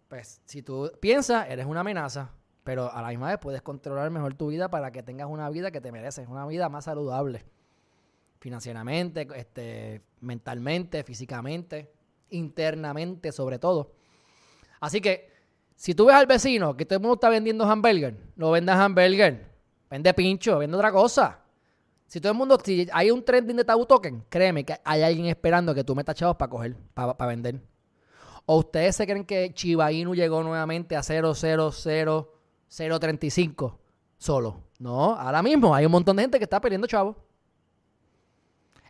[0.09, 2.31] pues si tú piensas, eres una amenaza,
[2.65, 5.71] pero a la misma vez puedes controlar mejor tu vida para que tengas una vida
[5.71, 7.45] que te mereces, una vida más saludable.
[8.41, 11.93] Financieramente, este, mentalmente, físicamente,
[12.31, 13.93] internamente, sobre todo.
[14.81, 15.31] Así que,
[15.75, 19.51] si tú ves al vecino que todo el mundo está vendiendo hamburger, no vendas hamburger,
[19.91, 21.41] vende pincho, vende otra cosa.
[22.07, 25.27] Si todo el mundo, si hay un trending de tabú token, créeme que hay alguien
[25.27, 27.61] esperando que tú metas chavos para coger, para vender.
[28.47, 33.79] ¿O ustedes se creen que Chiba Inu llegó nuevamente a 00035?
[34.19, 34.63] solo.
[34.79, 37.17] No, ahora mismo hay un montón de gente que está perdiendo chavo.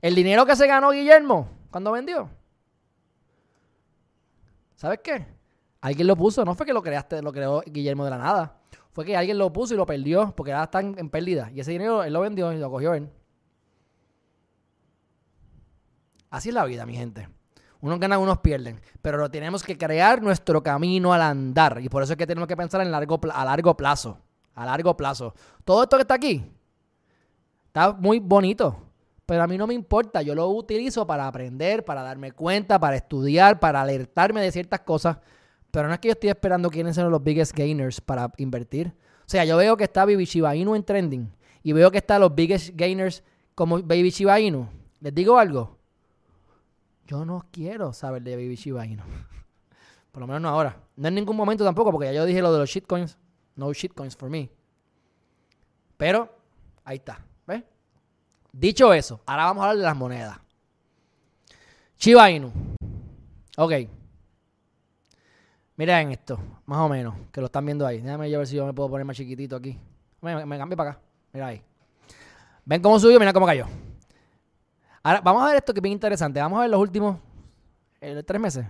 [0.01, 2.29] El dinero que se ganó Guillermo cuando vendió.
[4.75, 5.27] ¿Sabes qué?
[5.81, 8.61] Alguien lo puso, no fue que lo creaste, lo creó Guillermo de la nada.
[8.93, 11.51] Fue que alguien lo puso y lo perdió porque ahora están en pérdida.
[11.55, 13.09] Y ese dinero él lo vendió y lo cogió él.
[16.31, 17.29] Así es la vida, mi gente.
[17.81, 18.81] Unos ganan, unos pierden.
[19.03, 21.81] Pero lo tenemos que crear nuestro camino al andar.
[21.83, 24.19] Y por eso es que tenemos que pensar en largo, a largo plazo.
[24.55, 25.35] A largo plazo.
[25.65, 26.45] Todo esto que está aquí
[27.77, 28.75] está muy bonito.
[29.27, 30.23] Pero a mí no me importa.
[30.23, 35.19] Yo lo utilizo para aprender, para darme cuenta, para estudiar, para alertarme de ciertas cosas.
[35.71, 38.95] Pero no es que yo estoy esperando quiénes son los biggest gainers para invertir.
[39.21, 41.31] O sea, yo veo que está Baby Shiba Inu en trending.
[41.63, 43.23] Y veo que están los biggest gainers
[43.55, 44.69] como Baby Shiba Inu.
[45.01, 45.76] Les digo algo.
[47.07, 49.03] Yo no quiero saber de Baby Shiba Inu.
[50.13, 50.81] Por lo menos no ahora.
[50.97, 53.19] No en ningún momento tampoco, porque ya yo dije lo de los shitcoins.
[53.55, 54.51] No shitcoins for me.
[55.97, 56.35] Pero,
[56.85, 57.21] ahí está.
[57.47, 57.63] ¿Ves?
[58.53, 60.39] Dicho eso, ahora vamos a hablar de las monedas.
[61.99, 62.51] Shiba Inu.
[63.59, 63.73] Ok.
[65.77, 68.01] Miren esto, más o menos, que lo están viendo ahí.
[68.01, 69.79] Déjame ver si yo me puedo poner más chiquitito aquí.
[70.23, 71.01] Me, me cambio para acá.
[71.33, 71.63] Mira ahí.
[72.65, 73.67] Ven cómo subió, mira cómo cayó.
[75.07, 76.41] Ahora, vamos a ver esto que es bien interesante.
[76.41, 77.19] Vamos a ver los últimos
[78.01, 78.67] tres meses.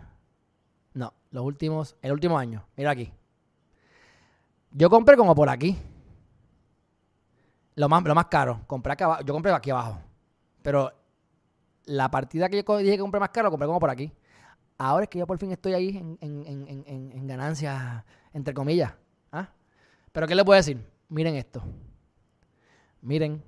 [0.92, 2.62] No, los últimos, el último año.
[2.76, 3.10] Mira aquí.
[4.70, 5.78] Yo compré como por aquí.
[7.74, 8.60] Lo más, lo más caro.
[8.66, 8.94] Compré.
[9.24, 9.98] Yo compré aquí abajo.
[10.60, 10.92] Pero
[11.86, 14.12] la partida que yo dije que compré más caro, compré como por aquí.
[14.76, 18.92] Ahora es que yo por fin estoy ahí en ganancias, entre comillas.
[19.32, 19.48] ¿Ah?
[20.12, 20.86] Pero ¿qué les puedo decir?
[21.08, 21.62] Miren esto.
[23.00, 23.42] Miren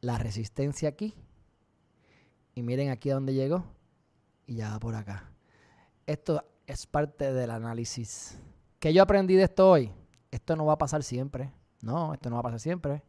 [0.00, 1.16] la resistencia aquí
[2.58, 3.64] y miren aquí a dónde llegó.
[4.44, 5.30] Y ya va por acá.
[6.06, 8.36] Esto es parte del análisis.
[8.80, 9.92] ¿Qué yo aprendí de esto hoy?
[10.32, 11.52] Esto no va a pasar siempre.
[11.82, 13.04] No, esto no va a pasar siempre.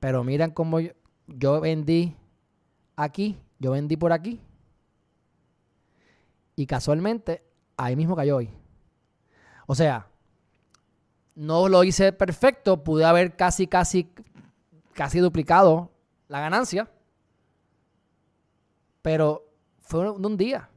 [0.00, 0.90] Pero miren cómo yo,
[1.26, 2.14] yo vendí
[2.94, 4.38] aquí, yo vendí por aquí.
[6.54, 7.42] Y casualmente,
[7.78, 8.50] ahí mismo cayó hoy.
[9.66, 10.08] O sea,
[11.34, 14.12] no lo hice perfecto, pude haber casi, casi,
[14.92, 15.90] casi duplicado
[16.28, 16.90] la ganancia.
[19.04, 20.70] Pero fue de un día.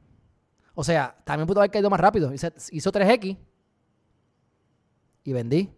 [0.74, 2.30] O sea, también pudo haber caído más rápido.
[2.34, 3.38] Hizo, 3X
[5.24, 5.72] y vendí.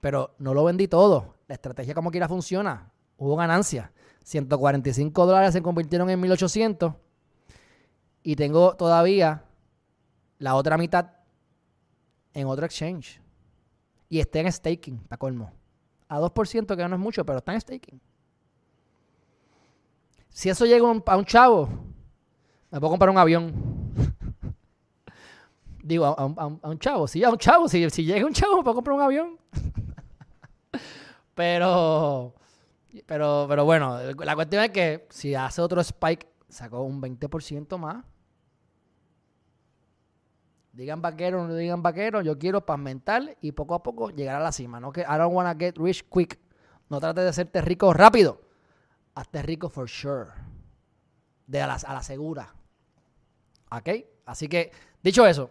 [0.00, 1.36] Pero no lo vendí todo.
[1.46, 2.90] La estrategia como quiera funciona.
[3.18, 3.92] Hubo ganancia.
[4.24, 6.94] 145 dólares se convirtieron en 1800.
[8.22, 9.44] Y tengo todavía
[10.38, 11.10] la otra mitad
[12.32, 13.20] en otro exchange.
[14.08, 15.52] Y está en staking, para colmo.
[16.08, 18.00] A 2%, que no es mucho, pero está en staking.
[20.30, 21.68] Si eso llega a un chavo,
[22.70, 23.52] me puedo comprar un avión.
[25.82, 27.68] Digo, a, un chavo, sí, a un chavo.
[27.68, 29.38] Si, si llega un chavo, me puedo comprar un avión.
[31.34, 32.34] pero,
[33.06, 38.04] pero, pero bueno, la cuestión es que si hace otro spike, sacó un 20% más.
[40.72, 44.52] Digan vaquero no digan vaquero, yo quiero mental y poco a poco llegar a la
[44.52, 44.78] cima.
[44.78, 46.38] No que I don't wanna get rich quick.
[46.88, 48.47] No trates de hacerte rico rápido
[49.18, 50.30] hazte rico for sure.
[51.46, 52.54] De a la, a la segura.
[53.70, 53.88] ¿Ok?
[54.26, 54.70] Así que,
[55.02, 55.50] dicho eso,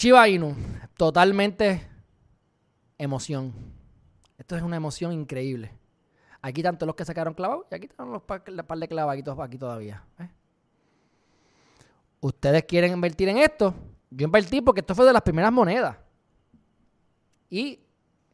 [0.00, 0.56] Chiba Inu,
[0.96, 1.86] totalmente
[2.96, 3.52] emoción.
[4.38, 5.72] Esto es una emoción increíble.
[6.40, 10.02] Aquí tanto los que sacaron clavados y aquí están los par, de clavaditos aquí todavía.
[10.18, 10.30] ¿eh?
[12.20, 13.74] Ustedes quieren invertir en esto.
[14.08, 15.98] Yo invertí porque esto fue de las primeras monedas.
[17.50, 17.80] Y,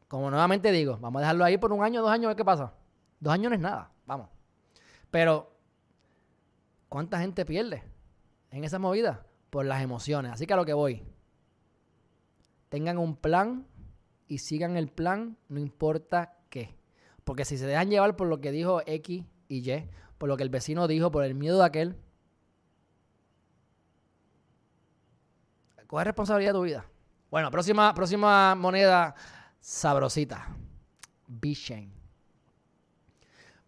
[0.07, 2.45] como nuevamente digo, vamos a dejarlo ahí por un año, dos años, a ver qué
[2.45, 2.73] pasa.
[3.21, 4.29] Dos años no es nada, vamos.
[5.11, 5.53] Pero,
[6.89, 7.83] ¿cuánta gente pierde
[8.51, 9.27] en esa movida?
[9.51, 10.33] Por las emociones.
[10.33, 11.03] Así que a lo que voy.
[12.69, 13.67] Tengan un plan
[14.29, 16.77] y sigan el plan, no importa qué.
[17.25, 20.43] Porque si se dejan llevar por lo que dijo X y Y, por lo que
[20.43, 21.97] el vecino dijo, por el miedo de aquel,
[25.87, 26.87] coge responsabilidad de tu vida.
[27.31, 29.15] Bueno, próxima, próxima moneda
[29.61, 30.49] sabrosita.
[31.27, 31.96] B-Chain.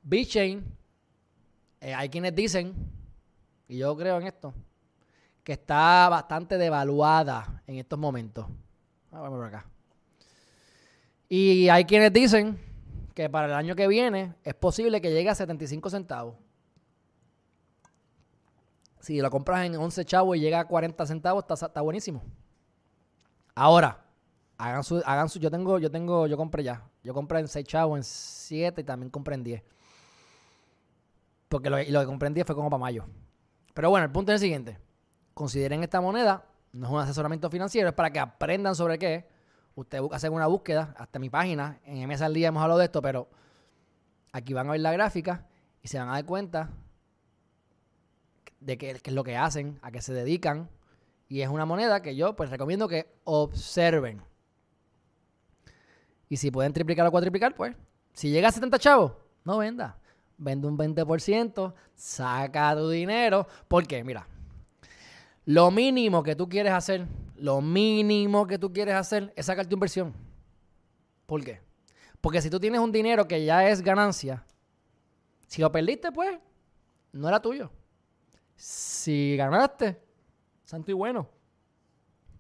[0.09, 0.65] B-Chain,
[1.83, 2.75] eh, hay quienes dicen,
[3.69, 4.55] y yo creo en esto,
[5.45, 8.47] que está bastante devaluada en estos momentos.
[9.11, 9.67] Vamos por acá.
[11.29, 12.59] Y hay quienes dicen
[13.15, 16.37] que para el año que viene es posible que llegue a 75 centavos.
[19.01, 22.23] Si lo compras en 11 chavos y llega a 40 centavos, está, está buenísimo.
[23.55, 24.07] Ahora,
[24.57, 26.83] hagan su, hagan su, yo tengo, yo tengo, yo compré ya.
[27.03, 29.63] Yo compré en 6 chavos, en 7 y también compré en 10.
[31.49, 33.07] Porque lo, que comprendí fue como para mayo.
[33.75, 34.79] Pero bueno, el punto es el siguiente.
[35.35, 39.29] Consideren esta moneda, no es un asesoramiento financiero, es para que aprendan sobre qué.
[39.75, 42.87] Usted busca hacer una búsqueda, hasta mi página, en MS al día hemos hablado de
[42.87, 43.29] esto, pero
[44.33, 45.47] aquí van a ver la gráfica
[45.81, 46.71] y se van a dar cuenta
[48.61, 50.69] de qué es lo que hacen, a qué se dedican.
[51.29, 54.23] Y es una moneda que yo pues recomiendo que observen.
[56.29, 57.77] Y si pueden triplicar o cuatriplicar, pues
[58.13, 59.13] si llega a 70 chavos,
[59.45, 59.99] no venda.
[60.39, 63.47] Vende un 20%, saca tu dinero.
[63.67, 64.27] Porque, mira,
[65.45, 69.75] lo mínimo que tú quieres hacer, lo mínimo que tú quieres hacer es sacar tu
[69.75, 70.15] inversión.
[71.27, 71.61] ¿Por qué?
[72.21, 74.45] Porque si tú tienes un dinero que ya es ganancia,
[75.47, 76.39] si lo perdiste, pues,
[77.13, 77.71] no era tuyo.
[78.57, 80.01] Si ganaste,
[80.65, 81.29] santo y bueno,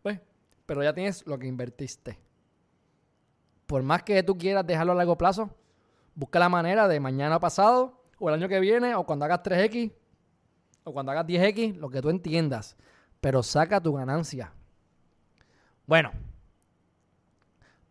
[0.03, 0.21] pues,
[0.67, 2.19] pero ya tienes lo que invertiste.
[3.67, 5.51] Por más que tú quieras dejarlo a largo plazo,
[6.19, 9.93] busca la manera de mañana pasado, o el año que viene, o cuando hagas 3X,
[10.83, 12.77] o cuando hagas 10X, lo que tú entiendas.
[13.21, 14.53] Pero saca tu ganancia.
[15.87, 16.11] Bueno,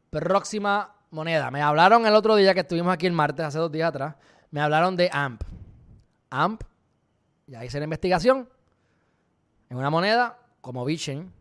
[0.09, 1.49] próxima moneda.
[1.51, 4.15] Me hablaron el otro día que estuvimos aquí el martes, hace dos días atrás.
[4.51, 5.43] Me hablaron de AMP.
[6.29, 6.63] AMP,
[7.45, 8.49] ya hice la investigación.
[9.69, 11.31] Es una moneda como Bitcoin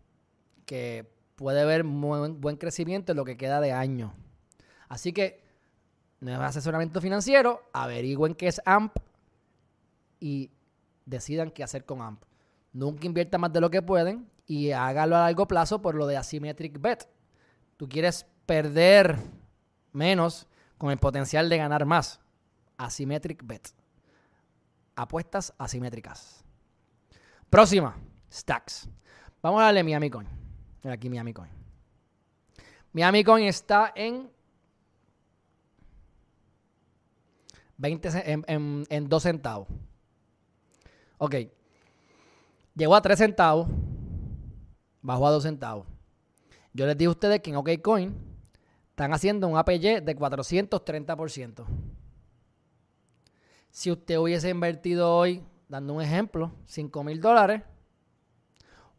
[0.64, 4.14] que puede ver buen crecimiento en lo que queda de año.
[4.88, 5.45] Así que,
[6.20, 8.96] no es asesoramiento financiero, averigüen qué es AMP
[10.20, 10.50] y
[11.05, 12.22] decidan qué hacer con AMP.
[12.72, 16.16] Nunca inviertan más de lo que pueden y hágalo a largo plazo por lo de
[16.16, 17.09] asymmetric bet.
[17.76, 19.18] Tú quieres perder
[19.92, 20.46] menos
[20.79, 22.20] con el potencial de ganar más.
[22.76, 23.68] Asymmetric bet.
[24.94, 26.44] Apuestas asimétricas.
[27.50, 27.96] Próxima,
[28.33, 28.88] Stacks.
[29.42, 30.29] Vamos a darle Miami Coin.
[30.85, 31.50] Aquí Miami Coin.
[32.92, 34.31] Miami Coin está en
[37.78, 39.68] 20 en, en 2 centavos.
[41.18, 41.34] Ok.
[42.74, 43.68] Llegó a 3 centavos.
[45.02, 45.86] Bajó a 2 centavos.
[46.72, 48.14] Yo les dije a ustedes que en OKCoin
[48.90, 51.64] están haciendo un APY de 430%.
[53.70, 57.62] Si usted hubiese invertido hoy, dando un ejemplo, 5 mil dólares,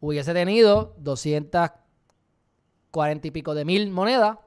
[0.00, 4.38] hubiese tenido 240 y pico de mil monedas.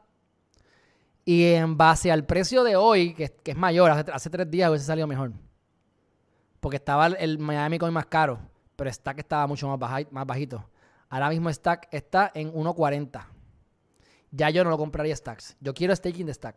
[1.31, 5.07] Y en base al precio de hoy, que, es mayor, hace, tres días hubiese salido
[5.07, 5.31] mejor.
[6.59, 8.39] Porque estaba el Miami Coin más caro,
[8.75, 10.69] pero Stack estaba mucho más, más bajito.
[11.09, 13.25] Ahora mismo Stack está en 1.40
[14.31, 15.57] ya yo no lo compraría stacks.
[15.59, 16.55] Yo quiero staking de stack.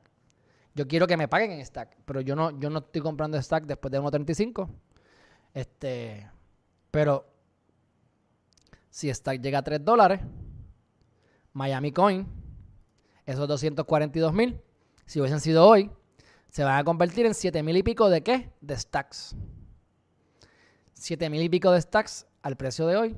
[0.74, 3.64] Yo quiero que me paguen en stack, pero yo no, yo no estoy comprando stack
[3.64, 4.68] después de 1.35.
[5.52, 6.28] Este,
[6.90, 7.26] pero
[8.90, 10.20] si stack llega a 3 dólares,
[11.52, 12.26] Miami Coin,
[13.26, 14.60] esos 242 mil,
[15.06, 15.90] si hubiesen sido hoy,
[16.48, 18.52] se van a convertir en 7 mil y pico de qué?
[18.60, 19.34] De stacks.
[20.92, 23.16] 7 mil y pico de stacks al precio de hoy,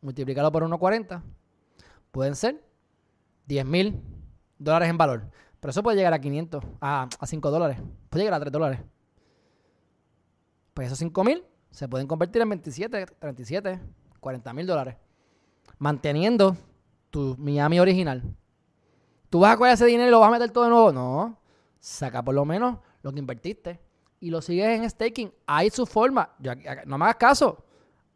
[0.00, 1.22] multiplicado por 1.40,
[2.10, 2.64] pueden ser
[3.46, 4.02] 10 mil
[4.58, 5.30] dólares en valor.
[5.60, 7.78] Pero eso puede llegar a 500, a, 5 dólares.
[8.08, 8.80] Puede llegar a 3 dólares.
[10.72, 13.80] Pues esos 5 mil se pueden convertir en 27, 37,
[14.20, 14.96] 40 mil dólares.
[15.78, 16.56] Manteniendo
[17.10, 18.22] tu Miami original.
[19.30, 20.92] ¿Tú vas a coger ese dinero y lo vas a meter todo de nuevo?
[20.92, 21.38] No.
[21.80, 23.80] Saca por lo menos lo que invertiste
[24.20, 25.32] y lo sigues en staking.
[25.46, 26.30] Hay su forma.
[26.86, 27.64] no me hagas caso.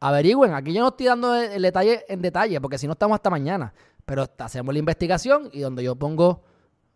[0.00, 0.54] Averigüen.
[0.54, 3.72] Aquí yo no estoy dando el detalle en detalle porque si no estamos hasta mañana.
[4.04, 6.42] Pero hacemos la investigación y donde yo pongo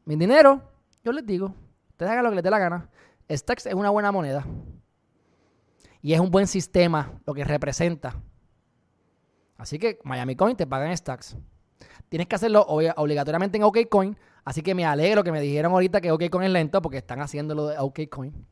[0.04, 0.60] mi dinero,
[1.04, 1.54] yo les digo,
[1.90, 2.90] ustedes hagan lo que les dé la gana.
[3.30, 4.44] Stacks es una buena moneda.
[6.02, 8.20] Y es un buen sistema lo que representa.
[9.56, 11.36] Así que Miami Coin te pagan Stacks.
[12.08, 14.16] Tienes que hacerlo obligatoriamente en OKCoin.
[14.44, 17.54] Así que me alegro que me dijeron ahorita que OKCoin es lento porque están haciendo
[17.54, 18.46] lo de OKCoin.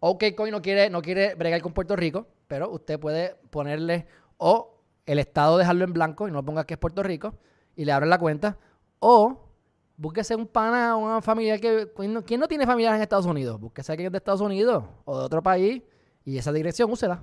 [0.00, 4.06] OKCoin no quiere, no quiere bregar con Puerto Rico, pero usted puede ponerle
[4.38, 7.34] o el estado dejarlo en blanco y no ponga que es Puerto Rico
[7.76, 8.58] y le abren la cuenta.
[8.98, 9.50] O
[9.96, 11.92] búsquese un pana, una familia que.
[12.26, 13.60] ¿Quién no tiene familiares en Estados Unidos?
[13.60, 15.82] Búsquese alguien de Estados Unidos o de otro país
[16.24, 17.22] y esa dirección úsela.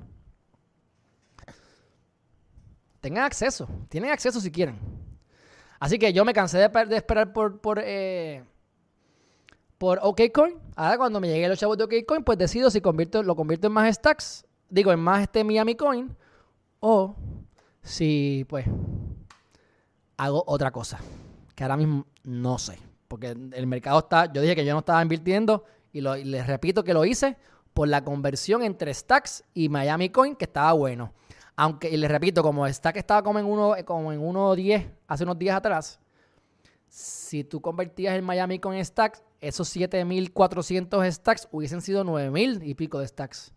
[3.02, 4.80] Tengan acceso, tienen acceso si quieren.
[5.82, 8.44] Así que yo me cansé de, esperar por, por, eh,
[9.80, 10.60] por OKCoin.
[10.76, 13.74] Ahora cuando me llegue los chavos de OKCoin, pues decido si convierto, lo convierto en
[13.74, 16.16] más stacks, digo, en más este Miami Coin,
[16.82, 17.16] o
[17.82, 18.68] si pues
[20.18, 21.00] hago otra cosa,
[21.56, 22.78] que ahora mismo no sé,
[23.08, 26.94] porque el mercado está, yo dije que yo no estaba invirtiendo y, les repito que
[26.94, 27.38] lo hice
[27.74, 31.12] por la conversión entre Stacks y Miami Coin, que estaba bueno.
[31.56, 35.38] Aunque, y les repito, como Stack estaba como en uno, como en 1.10 hace unos
[35.38, 36.00] días atrás,
[36.88, 42.76] si tú convertías el Miami Coin en Stacks, esos 7.400 Stacks hubiesen sido 9.000 y
[42.76, 43.54] pico de Stacks.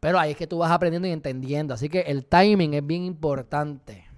[0.00, 1.74] Pero ahí es que tú vas aprendiendo y entendiendo.
[1.74, 4.08] Así que el timing es bien importante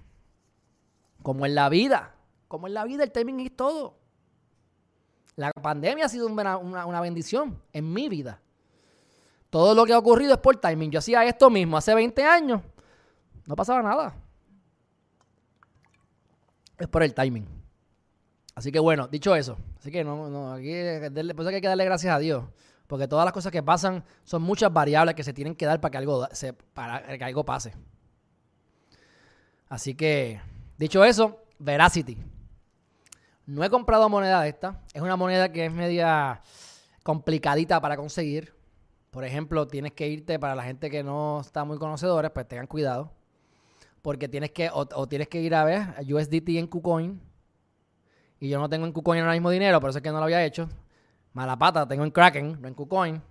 [1.21, 2.15] como en la vida,
[2.47, 3.97] Como en la vida, el timing es todo.
[5.35, 8.41] La pandemia ha sido una bendición en mi vida.
[9.55, 10.91] Todo lo que ha ocurrido es por timing.
[10.91, 12.61] Yo hacía esto mismo hace 20 años.
[13.45, 14.13] No pasaba nada.
[16.77, 17.47] Es por el timing.
[18.53, 19.57] Así que bueno, dicho eso.
[19.79, 20.73] Así que no, no, aquí
[21.33, 22.43] pues hay que darle gracias a Dios.
[22.85, 25.91] Porque todas las cosas que pasan son muchas variables que se tienen que dar para
[25.91, 27.73] que algo, se, para que algo pase.
[29.69, 30.41] Así que,
[30.77, 32.17] dicho eso, Veracity.
[33.45, 34.81] No he comprado moneda de esta.
[34.93, 36.41] Es una moneda que es media
[37.03, 38.54] complicadita para conseguir.
[39.15, 42.67] Por ejemplo, tienes que irte para la gente que no está muy conocedora, pues tengan
[42.67, 43.13] cuidado.
[44.01, 47.21] Porque tienes que, o, tienes que ir a ver a USDT en KuCoin.
[48.41, 50.25] Y yo no tengo en KuCoin ahora mismo dinero, por eso es que no lo
[50.25, 50.67] había hecho.
[51.31, 53.21] Mala pata, tengo en Kraken, no en KuCoin.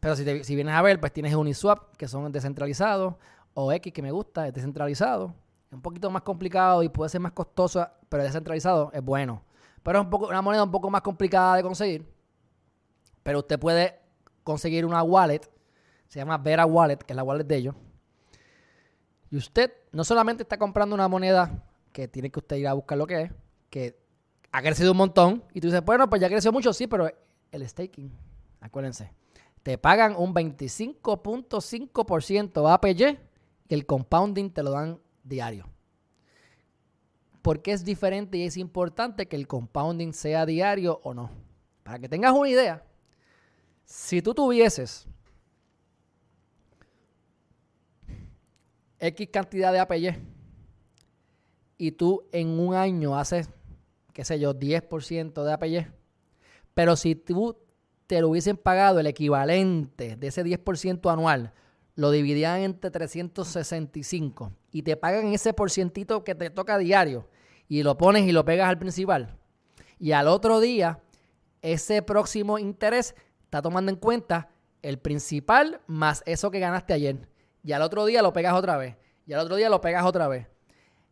[0.00, 3.16] Pero si, si vienes a ver, pues tienes Uniswap, que son descentralizados,
[3.52, 5.34] o X, que me gusta, es descentralizado.
[5.68, 9.42] Es un poquito más complicado y puede ser más costoso, pero descentralizado es bueno.
[9.82, 12.10] Pero es un poco, una moneda un poco más complicada de conseguir.
[13.22, 14.03] Pero usted puede
[14.44, 15.40] conseguir una wallet,
[16.06, 17.74] se llama Vera Wallet, que es la wallet de ellos.
[19.30, 22.98] Y usted no solamente está comprando una moneda que tiene que usted ir a buscar
[22.98, 23.32] lo que es,
[23.70, 23.98] que
[24.52, 27.10] ha crecido un montón, y tú dices, bueno, pues ya creció mucho, sí, pero
[27.50, 28.12] el staking,
[28.60, 29.10] acuérdense,
[29.64, 33.18] te pagan un 25.5% APY
[33.68, 35.66] y el compounding te lo dan diario.
[37.42, 41.30] ¿Por qué es diferente y es importante que el compounding sea diario o no?
[41.82, 42.84] Para que tengas una idea,
[43.84, 45.06] si tú tuvieses
[48.98, 50.16] X cantidad de APY
[51.76, 53.50] y tú en un año haces,
[54.12, 55.86] qué sé yo, 10% de APY,
[56.72, 57.56] pero si tú
[58.06, 61.52] te lo hubiesen pagado el equivalente de ese 10% anual,
[61.96, 67.28] lo dividían entre 365 y te pagan ese porcientito que te toca diario
[67.68, 69.36] y lo pones y lo pegas al principal.
[69.98, 71.00] Y al otro día,
[71.62, 73.14] ese próximo interés
[73.54, 74.48] está tomando en cuenta
[74.82, 77.28] el principal más eso que ganaste ayer.
[77.62, 78.96] Y al otro día lo pegas otra vez.
[79.26, 80.48] Y al otro día lo pegas otra vez.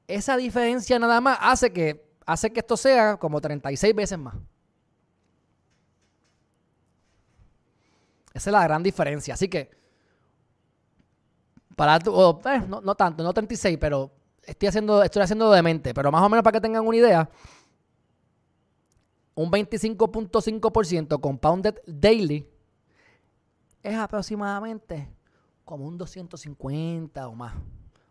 [0.08, 4.34] Esa diferencia nada más hace que, hace que esto sea como 36 veces más.
[8.34, 9.34] Esa es la gran diferencia.
[9.34, 9.70] Así que,
[11.76, 14.10] para eh, no, no, tanto, no 36, pero
[14.42, 15.94] estoy haciendo, estoy haciendo de mente.
[15.94, 17.30] Pero más o menos para que tengan una idea,
[19.34, 22.46] un 25.5% compounded daily
[23.82, 25.08] es aproximadamente
[25.64, 27.54] como un 250 o más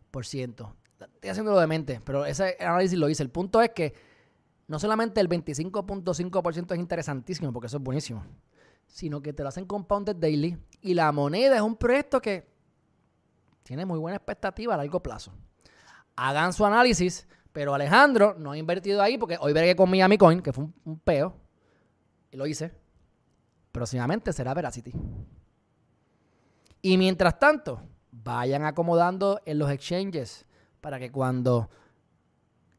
[0.09, 0.75] por ciento.
[0.99, 3.23] Estoy haciéndolo de mente, pero ese análisis lo hice.
[3.23, 3.93] El punto es que
[4.67, 8.23] no solamente el 25.5% es interesantísimo, porque eso es buenísimo,
[8.87, 12.49] sino que te lo hacen compounded daily y la moneda es un proyecto que
[13.63, 15.33] tiene muy buena expectativa a largo plazo.
[16.15, 20.41] Hagan su análisis pero Alejandro no ha invertido ahí porque hoy veré con Miami Coin,
[20.41, 21.35] que fue un, peo,
[22.31, 22.71] y lo hice.
[23.71, 24.93] Próximamente será Veracity.
[26.81, 27.81] Y mientras tanto,
[28.11, 30.45] vayan acomodando en los exchanges
[30.79, 31.69] para que cuando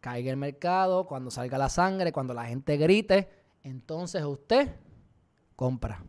[0.01, 3.29] caiga el mercado, cuando salga la sangre, cuando la gente grite,
[3.63, 4.75] entonces usted
[5.55, 6.03] compra.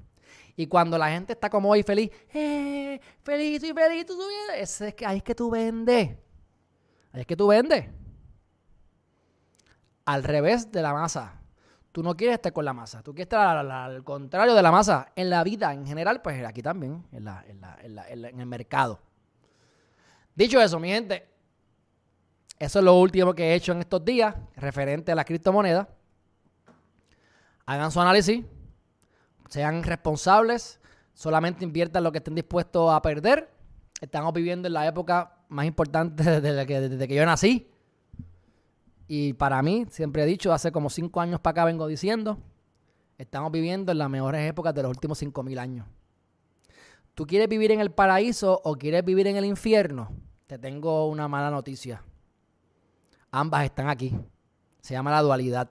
[0.56, 3.00] Y cuando la gente está como hoy feliz, ¡eh!
[3.24, 4.18] Feliz y feliz, tú
[4.56, 6.16] es que ahí es que tú vendes.
[7.12, 7.88] Ahí es que tú vendes
[10.06, 11.40] al revés de la masa.
[11.92, 15.12] Tú no quieres estar con la masa, tú quieres estar al, contrario de la masa.
[15.16, 19.00] En la vida en general, pues aquí también, en, en el mercado.
[20.36, 21.28] Dicho eso, mi gente,
[22.58, 25.88] eso es lo último que he hecho en estos días referente a las criptomonedas.
[27.66, 28.44] Hagan su análisis,
[29.50, 30.80] sean responsables,
[31.14, 33.52] solamente inviertan lo que estén dispuestos a perder.
[34.02, 37.70] Estamos viviendo en la época más importante desde que, desde que yo nací.
[39.08, 42.38] Y para mí, siempre he dicho, hace como cinco años para acá vengo diciendo,
[43.18, 45.86] estamos viviendo en las mejores épocas de los últimos cinco mil años.
[47.14, 50.10] ¿Tú quieres vivir en el paraíso o quieres vivir en el infierno?
[50.48, 52.04] Te tengo una mala noticia.
[53.30, 54.16] Ambas están aquí.
[54.82, 55.70] Se llama la dualidad.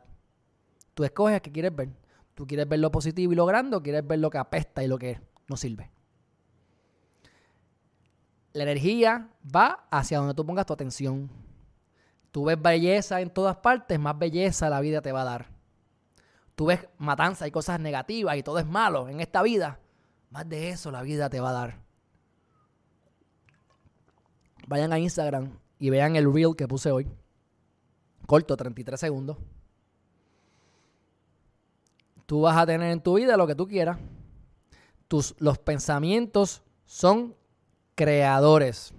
[0.95, 1.89] Tú escoges qué quieres ver.
[2.35, 4.89] ¿Tú quieres ver lo positivo y lo grande o quieres ver lo que apesta y
[4.89, 5.91] lo que no sirve?
[8.53, 11.31] La energía va hacia donde tú pongas tu atención.
[12.33, 15.47] Tú ves belleza en todas partes, más belleza la vida te va a dar.
[16.57, 19.79] Tú ves matanza y cosas negativas y todo es malo en esta vida,
[20.31, 21.83] más de eso la vida te va a dar.
[24.67, 27.07] Vayan a Instagram y vean el reel que puse hoy.
[28.27, 29.37] Corto, 33 segundos.
[32.25, 33.99] Tú vas a tener en tu vida lo que tú quieras.
[35.09, 37.37] Tus, los pensamientos son
[37.95, 38.95] creadores.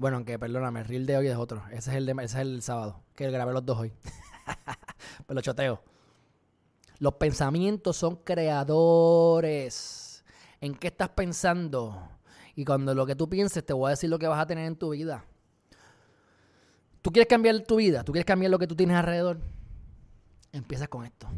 [0.00, 1.62] Bueno, aunque perdóname, el reel de hoy es otro.
[1.72, 3.92] Ese es el, de, ese es el sábado, que grabé los dos hoy.
[5.26, 5.82] Pero lo choteo.
[7.00, 8.64] Los pensamientos son creadores.
[10.62, 12.02] ¿En qué estás pensando?
[12.56, 14.64] Y cuando lo que tú pienses, te voy a decir lo que vas a tener
[14.64, 15.22] en tu vida.
[17.02, 18.02] ¿Tú quieres cambiar tu vida?
[18.02, 19.38] ¿Tú quieres cambiar lo que tú tienes alrededor?
[20.50, 21.28] Empiezas con esto.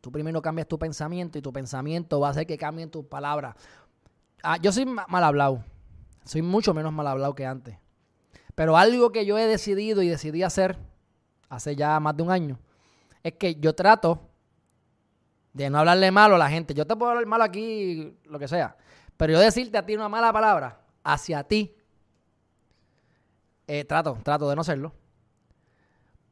[0.00, 3.56] Tú primero cambias tu pensamiento y tu pensamiento va a hacer que cambien tus palabras.
[4.40, 5.64] Ah, yo soy mal hablado.
[6.24, 7.76] Soy mucho menos mal hablado que antes.
[8.58, 10.76] Pero algo que yo he decidido y decidí hacer
[11.48, 12.58] hace ya más de un año
[13.22, 14.20] es que yo trato
[15.52, 16.74] de no hablarle malo a la gente.
[16.74, 18.76] Yo te puedo hablar malo aquí, lo que sea.
[19.16, 21.72] Pero yo decirte a ti una mala palabra hacia ti,
[23.68, 24.92] eh, trato, trato de no hacerlo.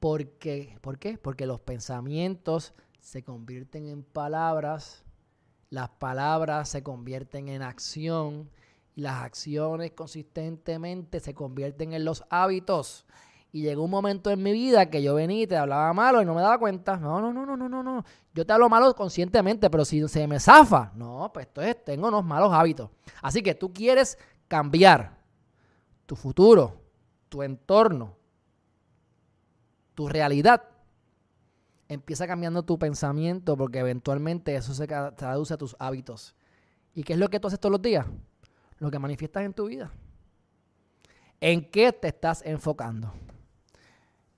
[0.01, 1.18] Porque, ¿Por qué?
[1.18, 5.05] Porque los pensamientos se convierten en palabras,
[5.70, 8.51] las palabras se convierten en acción
[8.97, 13.05] las acciones consistentemente se convierten en los hábitos.
[13.53, 16.25] Y llegó un momento en mi vida que yo venía y te hablaba malo y
[16.25, 16.97] no me daba cuenta.
[16.97, 18.05] No, no, no, no, no, no, no.
[18.35, 22.25] Yo te hablo malo conscientemente, pero si se me zafa, no, pues entonces tengo unos
[22.25, 22.91] malos hábitos.
[23.23, 24.19] Así que tú quieres
[24.49, 25.19] cambiar
[26.07, 26.83] tu futuro,
[27.29, 28.17] tu entorno,
[29.95, 30.63] tu realidad.
[31.89, 36.35] Empieza cambiando tu pensamiento porque eventualmente eso se traduce a tus hábitos.
[36.95, 38.07] ¿Y qué es lo que tú haces todos los días?
[38.79, 39.91] Lo que manifiestas en tu vida.
[41.41, 43.12] ¿En qué te estás enfocando?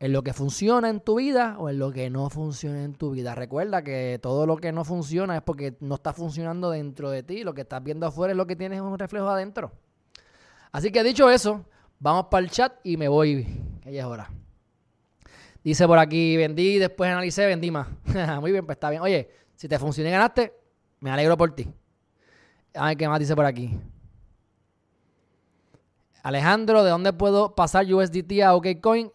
[0.00, 3.10] ¿En lo que funciona en tu vida o en lo que no funciona en tu
[3.10, 3.34] vida?
[3.34, 7.42] Recuerda que todo lo que no funciona es porque no está funcionando dentro de ti.
[7.42, 9.72] Lo que estás viendo afuera es lo que tienes un reflejo adentro.
[10.70, 11.64] Así que dicho eso,
[11.98, 13.44] vamos para el chat y me voy.
[13.82, 14.30] Que ya es hora.
[15.64, 17.88] Dice por aquí, vendí, después analicé, vendí más.
[18.40, 19.02] Muy bien, pues está bien.
[19.02, 20.52] Oye, si te funciona y ganaste,
[21.00, 21.68] me alegro por ti.
[22.74, 23.76] A ver qué más dice por aquí.
[26.22, 29.12] Alejandro, ¿de dónde puedo pasar USDT a OKCoin?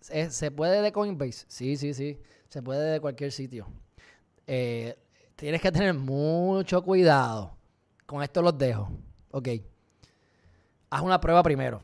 [0.00, 1.44] ¿Se puede de Coinbase?
[1.48, 2.18] Sí, sí, sí.
[2.48, 3.66] Se puede de cualquier sitio.
[4.46, 4.98] Eh,
[5.36, 7.52] tienes que tener mucho cuidado.
[8.06, 8.90] Con esto los dejo.
[9.30, 9.48] Ok.
[10.90, 11.82] Haz una prueba primero.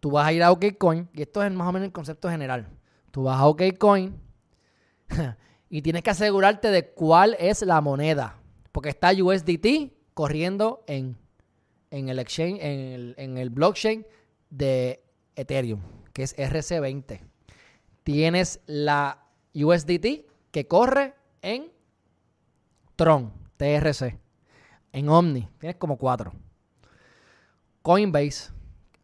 [0.00, 2.68] Tú vas a ir a OKCoin, y esto es más o menos el concepto general.
[3.10, 4.16] Tú vas a OKCoin
[5.68, 8.36] y tienes que asegurarte de cuál es la moneda.
[8.70, 11.18] Porque está USDT corriendo en
[11.90, 14.06] en el exchange, en el, blockchain
[14.50, 15.02] de
[15.36, 15.80] Ethereum,
[16.12, 17.20] que es RC20.
[18.02, 21.70] Tienes la USDT que corre en
[22.96, 24.18] Tron, TRC.
[24.92, 26.32] En Omni, tienes como cuatro.
[27.82, 28.50] Coinbase,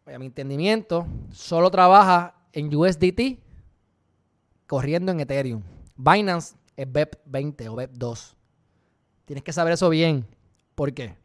[0.06, 3.38] a mi entendimiento, solo trabaja en USDT
[4.66, 5.62] corriendo en Ethereum.
[5.96, 8.34] Binance es BEP20 o BEP2.
[9.24, 10.26] Tienes que saber eso bien.
[10.74, 11.16] ¿Por qué?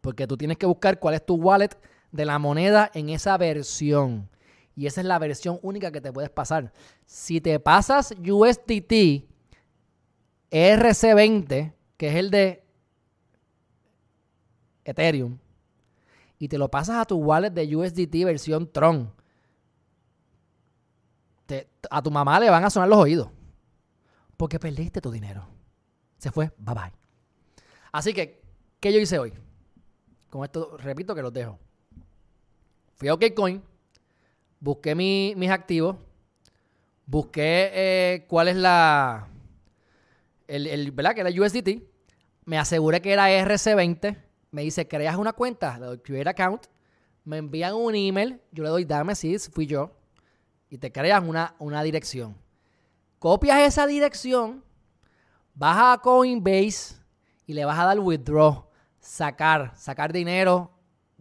[0.00, 1.70] Porque tú tienes que buscar cuál es tu wallet
[2.12, 4.28] de la moneda en esa versión.
[4.74, 6.72] Y esa es la versión única que te puedes pasar.
[7.04, 9.28] Si te pasas USDT
[10.50, 12.64] ERC20, que es el de
[14.84, 15.38] Ethereum,
[16.38, 19.12] y te lo pasas a tu wallet de USDT versión Tron,
[21.90, 23.28] a tu mamá le van a sonar los oídos.
[24.36, 25.46] Porque perdiste tu dinero.
[26.16, 26.92] Se fue, bye bye.
[27.92, 28.42] Así que,
[28.78, 29.32] ¿qué yo hice hoy?
[30.30, 31.58] Con esto, repito que los dejo.
[32.94, 33.60] Fui a OKCoin,
[34.60, 35.96] busqué mis activos,
[37.04, 39.28] busqué eh, cuál es la.
[40.46, 41.14] El, el, ¿Verdad?
[41.14, 41.82] Que era USDT.
[42.44, 44.16] Me aseguré que era RC20.
[44.52, 46.66] Me dice, creas una cuenta, le doy Create Account.
[47.24, 48.40] Me envían un email.
[48.52, 49.90] Yo le doy Dame si fui yo.
[50.68, 52.36] Y te crean una, una dirección.
[53.18, 54.64] Copias esa dirección,
[55.54, 56.94] vas a Coinbase
[57.46, 58.69] y le vas a dar withdraw
[59.10, 60.70] sacar, sacar dinero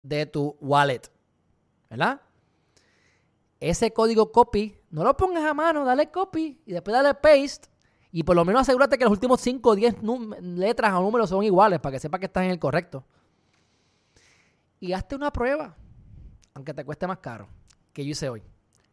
[0.04, 1.02] de tu wallet.
[1.90, 2.22] ¿Verdad?
[3.60, 7.68] Ese código copy, no lo pongas a mano, dale copy y después dale paste.
[8.12, 9.96] Y por lo menos asegúrate que los últimos 5 o 10
[10.42, 13.04] letras o números son iguales para que sepa que estás en el correcto.
[14.80, 15.76] Y hazte una prueba,
[16.54, 17.48] aunque te cueste más caro,
[17.92, 18.44] que yo hice hoy.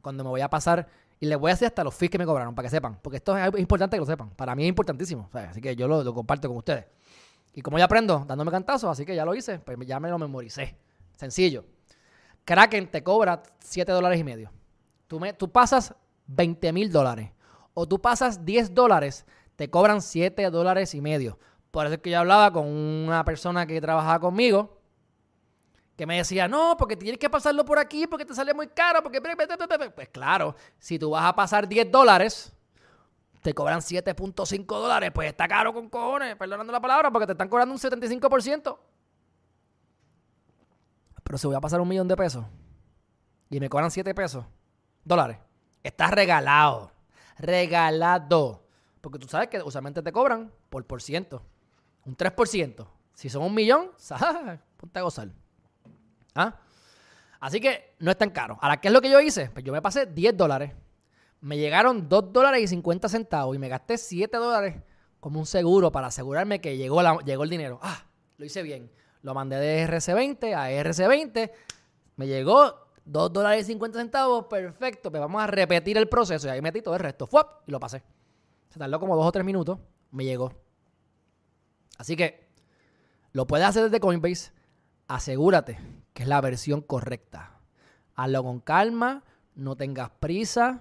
[0.00, 0.88] Cuando me voy a pasar,
[1.20, 2.98] y les voy a hacer hasta los fees que me cobraron, para que sepan.
[3.00, 4.30] Porque esto es importante que lo sepan.
[4.30, 5.28] Para mí es importantísimo.
[5.32, 6.86] así que yo lo comparto con ustedes.
[7.56, 10.18] Y como ya aprendo dándome cantazos, así que ya lo hice, pues ya me lo
[10.18, 10.76] memoricé.
[11.16, 11.64] Sencillo.
[12.44, 14.52] Kraken te cobra 7 dólares y medio.
[15.06, 15.94] Tú, me, tú pasas
[16.26, 17.30] 20 mil dólares.
[17.72, 19.24] O tú pasas 10 dólares,
[19.56, 21.38] te cobran 7 dólares y medio.
[21.70, 24.78] Por eso es que yo hablaba con una persona que trabajaba conmigo,
[25.96, 29.02] que me decía, no, porque tienes que pasarlo por aquí, porque te sale muy caro,
[29.02, 29.18] porque...
[29.94, 32.55] Pues claro, si tú vas a pasar 10 dólares,
[33.46, 37.48] te cobran 7.5 dólares, pues está caro con cojones, perdonando la palabra, porque te están
[37.48, 38.76] cobrando un 75%.
[41.22, 42.44] Pero si voy a pasar un millón de pesos,
[43.48, 44.44] y me cobran 7 pesos,
[45.04, 45.38] dólares,
[45.84, 46.90] está regalado.
[47.38, 48.64] Regalado.
[49.00, 51.40] Porque tú sabes que usualmente te cobran por por ciento.
[52.04, 52.84] Un 3%.
[53.14, 53.92] Si son un millón,
[54.76, 55.28] ponte a gozar.
[56.34, 56.56] ¿Ah?
[57.38, 58.58] Así que no es tan caro.
[58.60, 59.50] Ahora, ¿qué es lo que yo hice?
[59.50, 60.72] Pues yo me pasé 10 dólares.
[61.40, 64.76] Me llegaron 2 dólares y 50 centavos y me gasté 7 dólares
[65.20, 67.78] como un seguro para asegurarme que llegó, llegó el dinero.
[67.82, 68.04] Ah,
[68.38, 68.90] lo hice bien.
[69.22, 71.50] Lo mandé de RC20 a RC20.
[72.16, 74.46] Me llegó 2 dólares y 50 centavos.
[74.46, 75.10] Perfecto.
[75.10, 76.46] Pues vamos a repetir el proceso.
[76.46, 77.26] Y ahí metí todo el resto.
[77.26, 77.68] ¡Fuap!
[77.68, 78.02] Y lo pasé.
[78.68, 79.78] Se tardó como 2 o 3 minutos.
[80.12, 80.52] Me llegó.
[81.98, 82.46] Así que
[83.32, 84.52] lo puedes hacer desde Coinbase.
[85.08, 85.78] Asegúrate
[86.12, 87.58] que es la versión correcta.
[88.14, 89.24] Hazlo con calma.
[89.54, 90.80] No tengas prisa.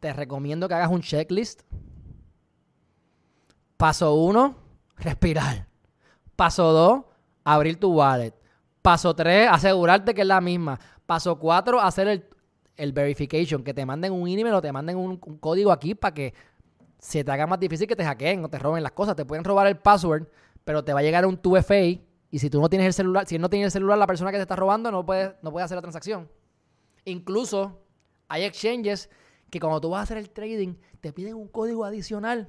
[0.00, 1.62] Te recomiendo que hagas un checklist.
[3.76, 4.56] Paso 1,
[4.96, 5.66] respirar.
[6.36, 7.02] Paso 2,
[7.44, 8.34] abrir tu wallet.
[8.82, 10.80] Paso 3, asegurarte que es la misma.
[11.04, 12.24] Paso 4, hacer
[12.76, 16.34] el, verification, que te manden un email o te manden un, código aquí para que
[16.98, 19.16] se te haga más difícil que te hackeen o te roben las cosas.
[19.16, 20.28] Te pueden robar el password,
[20.64, 23.38] pero te va a llegar un 2FA y si tú no tienes el celular, si
[23.38, 25.76] no tiene el celular, la persona que te está robando no puede, no puede hacer
[25.76, 26.28] la transacción.
[27.04, 27.82] Incluso
[28.28, 29.10] hay exchanges
[29.50, 32.48] que cuando tú vas a hacer el trading te piden un código adicional.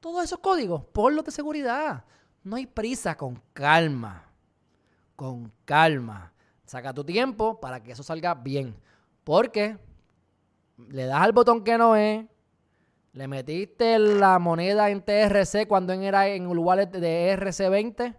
[0.00, 2.04] Todos esos códigos, ponlos de seguridad.
[2.42, 4.32] No hay prisa, con calma.
[5.16, 6.32] Con calma.
[6.64, 8.74] Saca tu tiempo para que eso salga bien.
[9.24, 9.76] Porque
[10.88, 12.24] le das al botón que no es,
[13.12, 18.14] le metiste la moneda en TRC cuando era en el wallet de RC20,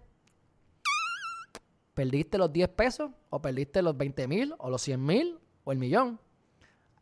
[1.93, 5.78] perdiste los 10 pesos o perdiste los 20 mil o los 100 mil o el
[5.78, 6.20] millón.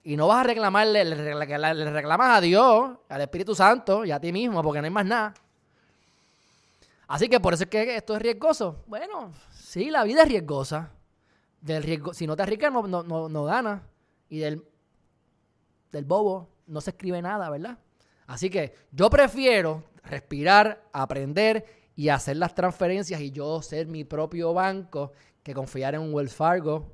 [0.04, 4.32] Y no vas a reclamarle, le, reclamas a Dios, al Espíritu Santo y a ti
[4.32, 5.34] mismo porque no hay más nada.
[7.08, 8.84] Así que por eso es que esto es riesgoso.
[8.88, 10.92] Bueno, sí, la vida es riesgosa.
[11.60, 13.82] Del riesgo, si no te arriesgas, no, no, no, ganas.
[14.30, 14.64] Y del,
[15.92, 17.78] del bobo no se escribe nada, ¿verdad?
[18.28, 24.54] Así que yo prefiero respirar, aprender y hacer las transferencias y yo ser mi propio
[24.54, 25.12] banco
[25.44, 26.94] que confiar en un Wells Fargo,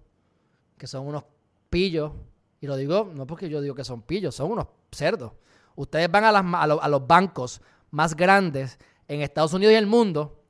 [0.78, 1.26] que son unos
[1.70, 2.12] pillos.
[2.60, 5.34] Y lo digo no porque yo digo que son pillos, son unos cerdos.
[5.76, 10.41] Ustedes van a, los bancos más grandes en Estados Unidos y el mundo.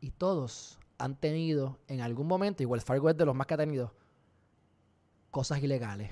[0.00, 3.58] Y todos han tenido en algún momento, igual Fargo es de los más que ha
[3.58, 3.92] tenido,
[5.30, 6.10] cosas ilegales.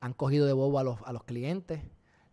[0.00, 1.80] Han cogido de bobo a los, a los clientes,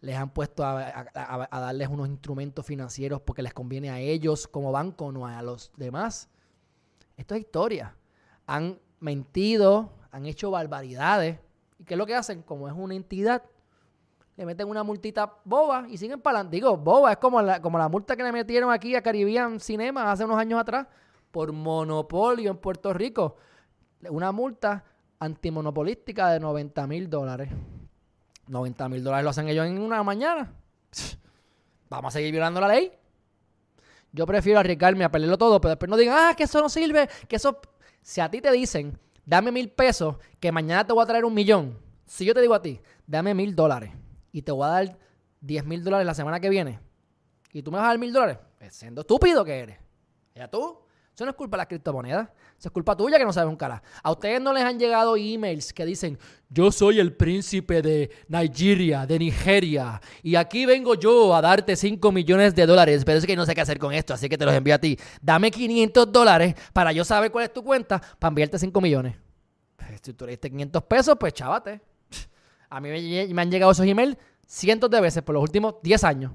[0.01, 1.09] les han puesto a,
[1.51, 6.29] darles unos instrumentos financieros porque les conviene a ellos como banco, no a los demás.
[7.17, 7.95] Esto es historia.
[8.47, 11.39] Han mentido, han hecho barbaridades.
[11.79, 12.43] ¿Y qué es lo que hacen?
[12.43, 13.41] Como es una entidad,
[14.35, 16.57] le meten una multita boba y siguen para adelante.
[16.57, 20.11] Digo, boba, es como la, como la multa que le metieron aquí a Caribbean Cinema
[20.11, 20.87] hace unos años atrás
[21.31, 23.37] por monopolio en Puerto Rico.
[24.09, 24.83] Una multa
[25.19, 27.49] antimonopolística de 90 mil dólares.
[28.47, 30.53] 90 mil dólares lo hacen ellos en una mañana.
[31.89, 32.91] Vamos a seguir violando la ley.
[34.11, 37.07] Yo prefiero arriesgarme a perderlo todo, pero después no digan, ah, que eso no sirve,
[37.27, 37.59] que eso...
[38.01, 38.97] Si a ti te dicen,
[39.29, 41.77] dame mil pesos, que mañana te voy a traer un millón.
[42.07, 43.91] Si yo te digo a ti, dame mil dólares
[44.31, 44.97] y te voy a dar
[45.41, 46.79] 10 mil dólares la semana que viene
[47.53, 49.77] y tú me vas a dar mil dólares, pues siendo estúpido que eres.
[50.33, 50.79] Ya tú,
[51.19, 53.57] eso no es culpa de las criptomonedas, eso es culpa tuya que no sabes un
[53.57, 53.83] cara.
[54.01, 56.17] A ustedes no les han llegado emails que dicen,
[56.47, 62.09] yo soy el príncipe de Nigeria, de Nigeria, y aquí vengo yo a darte 5
[62.13, 64.45] millones de dólares, pero es que no sé qué hacer con esto, así que te
[64.45, 64.97] los envío a ti.
[65.21, 69.17] Dame 500 dólares para yo saber cuál es tu cuenta para enviarte 5 millones.
[69.75, 71.81] Pues, si tú le diste 500 pesos, pues chávate.
[72.69, 74.15] A mí me, han llegado esos emails
[74.47, 76.31] cientos de veces por los últimos 10 años.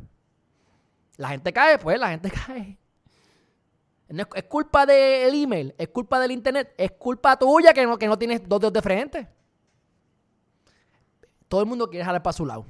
[1.17, 2.79] La gente cae, pues la gente cae.
[4.09, 8.19] Es, culpa del email, es culpa del internet, es culpa tuya que no, que no
[8.19, 9.29] tienes dos dedos de frente.
[11.49, 12.67] Todo el mundo quiere jalar para su lado.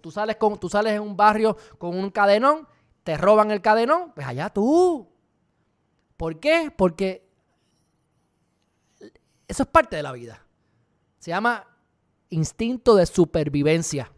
[0.00, 2.68] Tú sales, con, tú sales en un barrio con un cadenón,
[3.04, 5.08] te roban el cadenón, pues allá tú.
[6.16, 6.72] ¿Por qué?
[6.76, 7.28] Porque
[9.46, 10.44] eso es parte de la vida.
[11.18, 11.66] Se llama
[12.28, 14.12] instinto de supervivencia.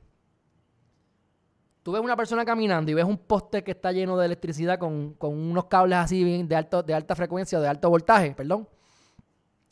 [1.83, 5.17] Tú ves una persona caminando y ves un poste que está lleno de electricidad con,
[5.19, 8.69] unos cables así de, alto, de alta frecuencia o de alto voltaje, perdón.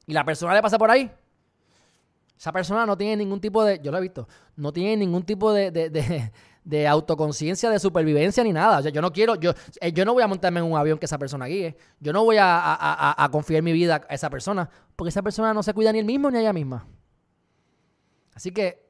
[0.06, 1.10] Y la persona le pasa por ahí.
[2.38, 5.52] Esa persona no tiene ningún tipo de, yo lo he visto, no tiene ningún tipo
[5.52, 5.70] de,
[6.64, 8.78] de, autoconciencia, de supervivencia ni nada.
[8.78, 10.98] O sea, yo no quiero, yo, eh, yo no voy a montarme en un avión
[10.98, 11.76] que esa persona guíe.
[12.00, 15.62] Yo no voy a, a confiar mi vida a esa persona, porque esa persona no
[15.62, 16.86] se cuida ni él mismo ni ella misma.
[18.34, 18.88] Así que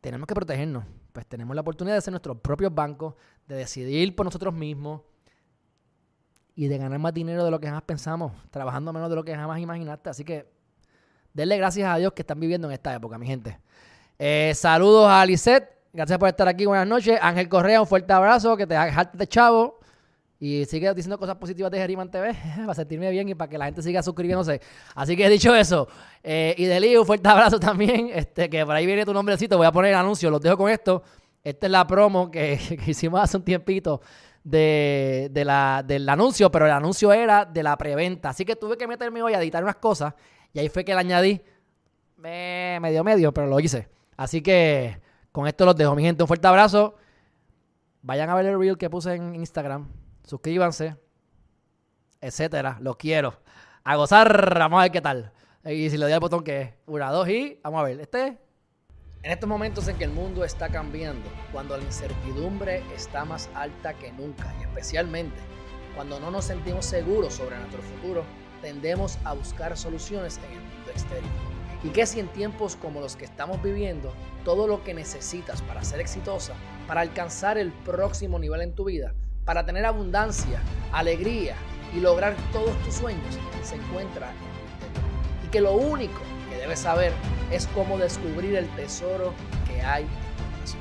[0.00, 0.97] tenemos que protegernos.
[1.18, 3.14] Pues tenemos la oportunidad de ser nuestros propios bancos,
[3.48, 5.00] de decidir por nosotros mismos
[6.54, 9.34] y de ganar más dinero de lo que jamás pensamos, trabajando menos de lo que
[9.34, 10.10] jamás imaginaste.
[10.10, 10.48] Así que
[11.34, 13.58] denle gracias a Dios que están viviendo en esta época, mi gente.
[14.16, 15.68] Eh, saludos a Lisette.
[15.92, 16.66] Gracias por estar aquí.
[16.66, 17.18] Buenas noches.
[17.20, 18.56] Ángel Correa, un fuerte abrazo.
[18.56, 18.76] Que te
[19.12, 19.77] de chavo.
[20.40, 23.64] Y sigue diciendo cosas positivas de Geriman TV para sentirme bien y para que la
[23.64, 24.60] gente siga suscribiéndose.
[24.94, 25.88] Así que he dicho eso.
[26.22, 28.10] Eh, y de un fuerte abrazo también.
[28.12, 29.56] Este, que por ahí viene tu nombrecito.
[29.56, 30.30] Voy a poner el anuncio.
[30.30, 31.02] Los dejo con esto.
[31.42, 34.00] Esta es la promo que, hicimos hace un tiempito
[34.44, 38.28] de, la, del anuncio, pero el anuncio era de la preventa.
[38.28, 40.14] Así que tuve que meterme hoy a editar unas cosas.
[40.52, 41.40] Y ahí fue que le añadí.
[42.16, 43.88] medio medio, pero lo hice.
[44.16, 45.00] Así que
[45.32, 46.22] con esto los dejo, mi gente.
[46.22, 46.94] Un fuerte abrazo.
[48.02, 49.88] Vayan a ver el reel que puse en Instagram.
[50.28, 50.94] Suscríbanse.
[52.20, 52.76] Etcétera.
[52.82, 53.40] Los quiero.
[53.82, 54.58] A gozar.
[54.58, 55.32] Vamos a ver qué tal.
[55.64, 57.98] Y si le doy al botón que es una, dos y vamos a ver.
[57.98, 58.38] Este.
[59.22, 63.94] En estos momentos en que el mundo está cambiando, cuando la incertidumbre está más alta
[63.94, 65.36] que nunca y especialmente
[65.94, 68.22] cuando no nos sentimos seguros sobre nuestro futuro,
[68.60, 71.32] tendemos a buscar soluciones en el mundo exterior.
[71.82, 74.12] Y que si en tiempos como los que estamos viviendo,
[74.44, 76.52] todo lo que necesitas para ser exitosa,
[76.86, 79.14] para alcanzar el próximo nivel en tu vida,
[79.48, 80.60] para tener abundancia,
[80.92, 81.54] alegría
[81.96, 85.10] y lograr todos tus sueños, se encuentra en tu interior.
[85.42, 86.20] Y que lo único
[86.50, 87.14] que debes saber
[87.50, 89.32] es cómo descubrir el tesoro
[89.66, 90.06] que hay.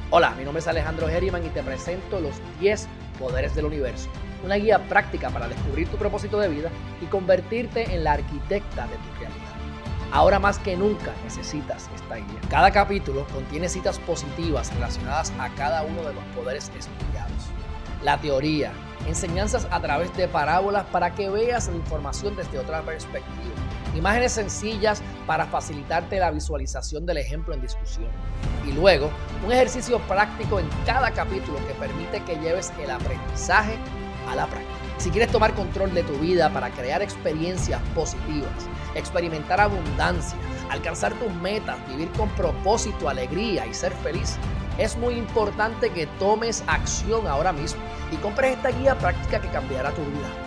[0.10, 4.10] Hola, mi nombre es Alejandro Herriman y te presento los 10 poderes del universo
[4.44, 6.70] una guía práctica para descubrir tu propósito de vida
[7.02, 9.48] y convertirte en la arquitecta de tu realidad.
[10.12, 12.40] Ahora más que nunca necesitas esta guía.
[12.50, 17.37] Cada capítulo contiene citas positivas relacionadas a cada uno de los poderes estudiados.
[18.04, 18.72] La teoría,
[19.08, 23.56] enseñanzas a través de parábolas para que veas la información desde otra perspectiva.
[23.96, 28.08] Imágenes sencillas para facilitarte la visualización del ejemplo en discusión.
[28.68, 29.10] Y luego,
[29.46, 33.78] un ejercicio práctico en cada capítulo que permite que lleves el aprendizaje
[34.30, 34.74] a la práctica.
[34.98, 38.52] Si quieres tomar control de tu vida para crear experiencias positivas,
[38.96, 40.38] experimentar abundancia,
[40.70, 44.38] alcanzar tus metas, vivir con propósito, alegría y ser feliz,
[44.78, 49.92] es muy importante que tomes acción ahora mismo y compres esta guía práctica que cambiará
[49.92, 50.47] tu vida.